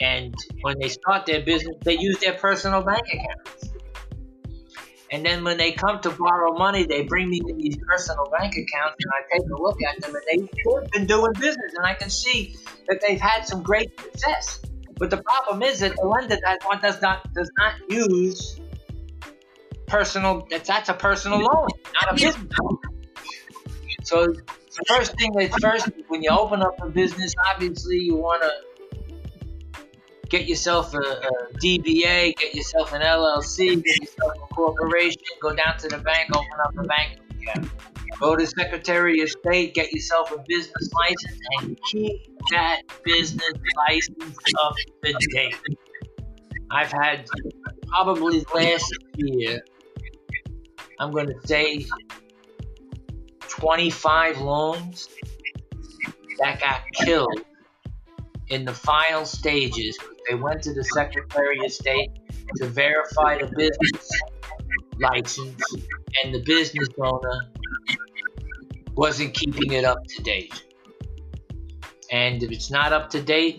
And 0.00 0.34
when 0.62 0.78
they 0.78 0.88
start 0.88 1.26
their 1.26 1.42
business, 1.42 1.76
they 1.82 1.98
use 1.98 2.18
their 2.18 2.34
personal 2.34 2.82
bank 2.82 3.02
accounts. 3.12 3.53
And 5.14 5.24
then 5.24 5.44
when 5.44 5.58
they 5.58 5.70
come 5.70 6.00
to 6.00 6.10
borrow 6.10 6.54
money, 6.54 6.86
they 6.86 7.02
bring 7.02 7.30
me 7.30 7.40
these 7.56 7.76
personal 7.76 8.28
bank 8.36 8.52
accounts 8.54 8.96
and 8.98 9.12
I 9.12 9.38
take 9.38 9.48
a 9.48 9.62
look 9.62 9.78
at 9.80 10.00
them 10.02 10.12
and 10.12 10.24
they've 10.28 10.90
been 10.90 11.06
doing 11.06 11.32
business 11.34 11.72
and 11.76 11.86
I 11.86 11.94
can 11.94 12.10
see 12.10 12.56
that 12.88 13.00
they've 13.00 13.20
had 13.20 13.46
some 13.46 13.62
great 13.62 13.92
success. 14.00 14.60
But 14.98 15.10
the 15.10 15.18
problem 15.18 15.62
is 15.62 15.78
that 15.78 15.94
the 15.94 16.04
lender 16.04 16.36
that 16.44 16.58
does 16.82 17.00
not 17.00 17.32
does 17.32 17.48
not 17.56 17.74
use 17.88 18.60
personal 19.86 20.48
that's 20.50 20.66
that's 20.66 20.88
a 20.88 20.94
personal 20.94 21.38
loan, 21.38 21.68
not 21.94 22.10
a 22.10 22.14
business 22.14 22.52
loan. 22.60 22.78
So 24.02 24.26
the 24.26 24.84
first 24.88 25.16
thing 25.16 25.32
is 25.40 25.54
first 25.60 25.90
when 26.08 26.24
you 26.24 26.30
open 26.30 26.60
up 26.60 26.74
a 26.82 26.88
business, 26.88 27.34
obviously 27.52 27.98
you 27.98 28.16
wanna 28.16 28.50
get 30.34 30.48
yourself 30.48 30.92
a, 30.94 30.98
a, 30.98 31.30
DBA, 31.62 32.36
get 32.36 32.54
yourself 32.56 32.92
an 32.92 33.02
LLC, 33.02 33.80
get 33.84 34.00
yourself 34.00 34.32
a 34.34 34.54
corporation, 34.54 35.22
go 35.40 35.54
down 35.54 35.78
to 35.78 35.86
the 35.86 35.98
bank, 35.98 36.28
open 36.34 36.58
up 36.64 36.76
a 36.76 36.82
bank 36.88 37.20
account. 37.30 37.70
Go 38.18 38.34
to 38.34 38.44
Secretary 38.44 39.20
of 39.20 39.30
State, 39.30 39.74
get 39.74 39.92
yourself 39.92 40.32
a 40.32 40.38
business 40.48 40.90
license, 40.92 41.40
and 41.60 41.78
keep 41.88 42.16
that 42.50 42.82
business 43.04 43.52
license 43.88 44.38
up 44.60 44.74
to 45.04 45.12
date. 45.30 45.54
I've 46.72 46.90
had 46.90 47.28
probably 47.86 48.44
last 48.52 48.92
year, 49.16 49.62
I'm 50.98 51.12
going 51.12 51.28
to 51.28 51.46
say 51.46 51.86
25 53.40 54.40
loans 54.40 55.08
that 56.40 56.58
got 56.58 56.80
killed 56.92 57.44
in 58.48 58.64
the 58.64 58.74
final 58.74 59.24
stages. 59.24 59.98
They 60.28 60.34
went 60.34 60.62
to 60.62 60.74
the 60.74 60.84
Secretary 60.84 61.64
of 61.64 61.72
State 61.72 62.10
to 62.56 62.66
verify 62.66 63.38
the 63.38 63.46
business 63.46 64.10
license, 65.00 65.62
and 66.22 66.34
the 66.34 66.42
business 66.44 66.88
owner 66.98 67.40
wasn't 68.94 69.34
keeping 69.34 69.72
it 69.72 69.84
up 69.84 69.98
to 70.06 70.22
date. 70.22 70.64
And 72.10 72.42
if 72.42 72.52
it's 72.52 72.70
not 72.70 72.92
up 72.92 73.10
to 73.10 73.22
date, 73.22 73.58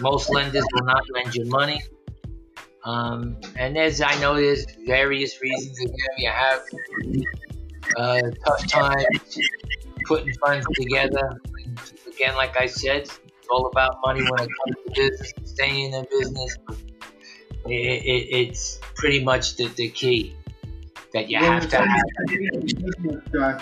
most 0.00 0.30
lenders 0.30 0.64
will 0.74 0.84
not 0.84 1.02
lend 1.14 1.34
you 1.34 1.44
money. 1.46 1.80
Um, 2.84 3.36
and 3.56 3.78
as 3.78 4.00
I 4.00 4.18
know, 4.20 4.34
there's 4.34 4.66
various 4.84 5.40
reasons. 5.40 5.78
Again, 5.78 5.94
you 6.18 6.30
have 6.30 6.62
uh, 7.96 8.20
tough 8.44 8.66
times 8.66 9.38
putting 10.06 10.34
funds 10.34 10.66
together. 10.74 11.40
Again, 12.12 12.34
like 12.34 12.56
I 12.56 12.66
said, 12.66 13.08
all 13.52 13.66
about 13.66 13.98
money 14.04 14.22
when 14.22 14.40
it 14.40 14.48
comes 14.48 14.76
to 14.86 14.92
business, 14.94 15.32
staying 15.44 15.92
in 15.92 16.06
business. 16.10 16.56
It, 17.66 17.70
it, 17.70 18.28
it's 18.30 18.80
pretty 18.96 19.22
much 19.22 19.56
the, 19.56 19.68
the 19.68 19.88
key 19.90 20.34
that 21.12 21.28
you 21.28 21.38
have 21.38 21.68
to 21.68 21.76
have. 21.76 23.34
Uh, 23.34 23.60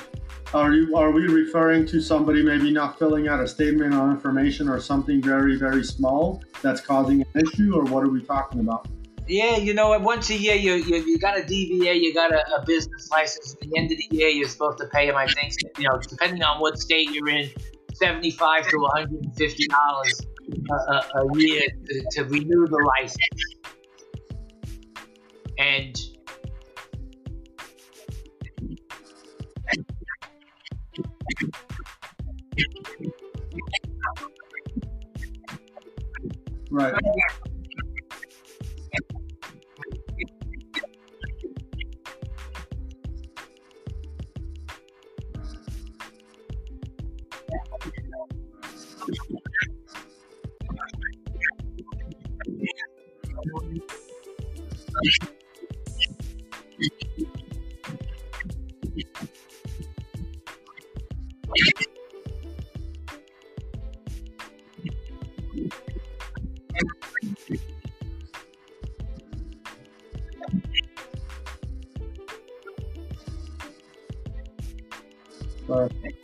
are 0.52 0.72
you 0.72 0.96
are 0.96 1.10
we 1.10 1.26
referring 1.26 1.86
to 1.86 2.00
somebody 2.00 2.42
maybe 2.42 2.72
not 2.72 2.98
filling 2.98 3.28
out 3.28 3.40
a 3.40 3.46
statement 3.46 3.94
on 3.94 4.10
information 4.10 4.68
or 4.68 4.80
something 4.80 5.22
very 5.22 5.56
very 5.56 5.84
small 5.84 6.42
that's 6.62 6.80
causing 6.80 7.22
an 7.22 7.46
issue, 7.46 7.74
or 7.74 7.84
what 7.84 8.02
are 8.02 8.08
we 8.08 8.22
talking 8.22 8.60
about? 8.60 8.88
Yeah, 9.28 9.58
you 9.58 9.74
know, 9.74 9.96
once 10.00 10.28
a 10.30 10.36
year 10.36 10.56
you, 10.56 10.74
you, 10.74 10.96
you 11.04 11.18
got 11.18 11.38
a 11.38 11.42
DBA, 11.42 12.00
you 12.00 12.12
got 12.12 12.32
a, 12.32 12.44
a, 12.56 12.64
business 12.66 13.08
license. 13.12 13.54
At 13.54 13.60
the 13.60 13.78
end 13.78 13.92
of 13.92 13.96
the 13.96 14.08
year, 14.10 14.28
you're 14.28 14.48
supposed 14.48 14.78
to 14.78 14.86
pay 14.86 15.06
them. 15.06 15.14
I 15.14 15.28
think 15.28 15.54
you 15.78 15.84
know, 15.88 15.98
depending 15.98 16.42
on 16.42 16.60
what 16.60 16.80
state 16.80 17.10
you're 17.12 17.28
in, 17.28 17.48
seventy-five 18.00 18.66
to 18.68 18.78
one 18.78 18.90
hundred 18.94 19.24
and 19.24 19.36
fifty 19.36 19.66
dollars 19.66 20.20
a, 20.70 20.74
a, 21.18 21.38
year 21.38 21.60
to, 21.86 22.04
to 22.12 22.24
renew 22.24 22.66
the 22.66 22.92
license. 22.98 23.18
And 25.58 25.96
Right. 36.70 36.94
One. 75.66 76.19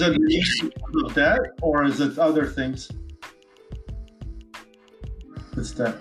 is 0.00 0.62
it 0.62 0.74
the 0.92 1.12
that 1.14 1.40
or 1.62 1.84
is 1.84 2.00
it 2.00 2.18
other 2.18 2.46
things? 2.46 2.90
It's 5.56 5.72
debt. 5.72 5.96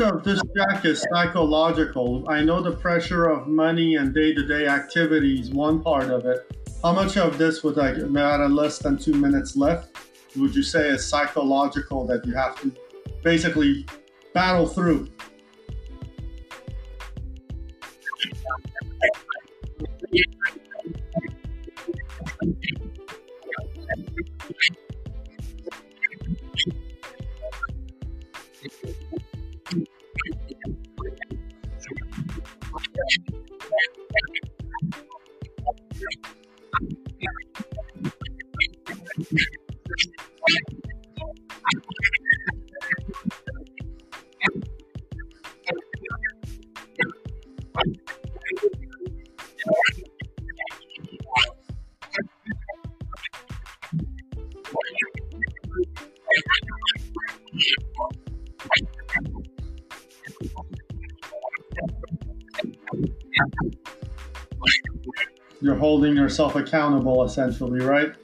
Of 0.00 0.24
this, 0.24 0.40
Jack, 0.56 0.84
is 0.84 1.04
psychological? 1.12 2.24
I 2.28 2.42
know 2.42 2.60
the 2.60 2.72
pressure 2.72 3.28
of 3.28 3.46
money 3.46 3.96
and 3.96 4.14
day 4.14 4.34
to 4.34 4.46
day 4.46 4.66
activities, 4.66 5.50
one 5.50 5.82
part 5.82 6.10
of 6.10 6.24
it. 6.26 6.50
How 6.82 6.92
much 6.92 7.16
of 7.16 7.36
this, 7.36 7.62
with 7.62 7.76
like 7.76 7.98
about 7.98 8.50
less 8.50 8.78
than 8.78 8.96
two 8.96 9.14
minutes 9.14 9.56
left, 9.56 9.96
would 10.36 10.54
you 10.54 10.62
say 10.62 10.88
is 10.88 11.06
psychological 11.06 12.06
that 12.06 12.24
you 12.24 12.34
have 12.34 12.58
to 12.62 12.72
basically 13.22 13.86
battle 14.32 14.66
through? 14.66 15.08
You're 65.60 65.76
holding 65.76 66.16
yourself 66.16 66.56
accountable, 66.56 67.22
essentially, 67.24 67.80
right? 67.80 68.14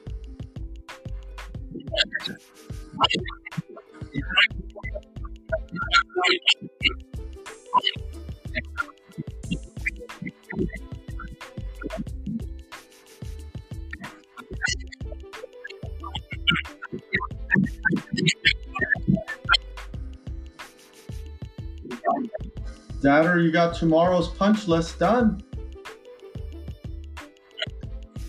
That 23.37 23.43
or 23.43 23.45
you 23.45 23.51
got 23.51 23.75
tomorrow's 23.75 24.29
punch 24.29 24.67
list 24.67 24.97
done. 24.97 25.43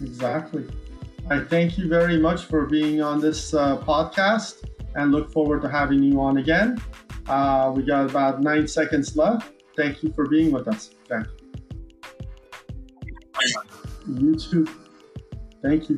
Exactly. 0.03 0.67
I 1.31 1.41
thank 1.41 1.79
you 1.79 1.89
very 1.89 2.19
much 2.19 2.45
for 2.45 2.67
being 2.67 3.01
on 3.01 3.21
this 3.21 3.55
uh, 3.55 3.79
podcast 3.79 4.69
and 4.97 5.11
look 5.11 5.33
forward 5.33 5.63
to 5.63 5.69
having 5.71 6.03
you 6.03 6.21
on 6.21 6.37
again. 6.37 6.79
Uh, 7.27 7.73
we 7.75 7.85
got 7.85 8.11
about 8.11 8.43
nine 8.43 8.69
seconds 8.69 9.17
left. 9.17 9.51
Thank 9.77 10.03
you 10.03 10.13
for 10.13 10.29
being 10.29 10.53
with 10.53 10.69
us. 10.69 10.91
Thank 11.09 11.27
you. 11.27 11.45
You 14.15 14.35
too. 14.37 14.69
Thank 15.63 15.89
you. 15.89 15.97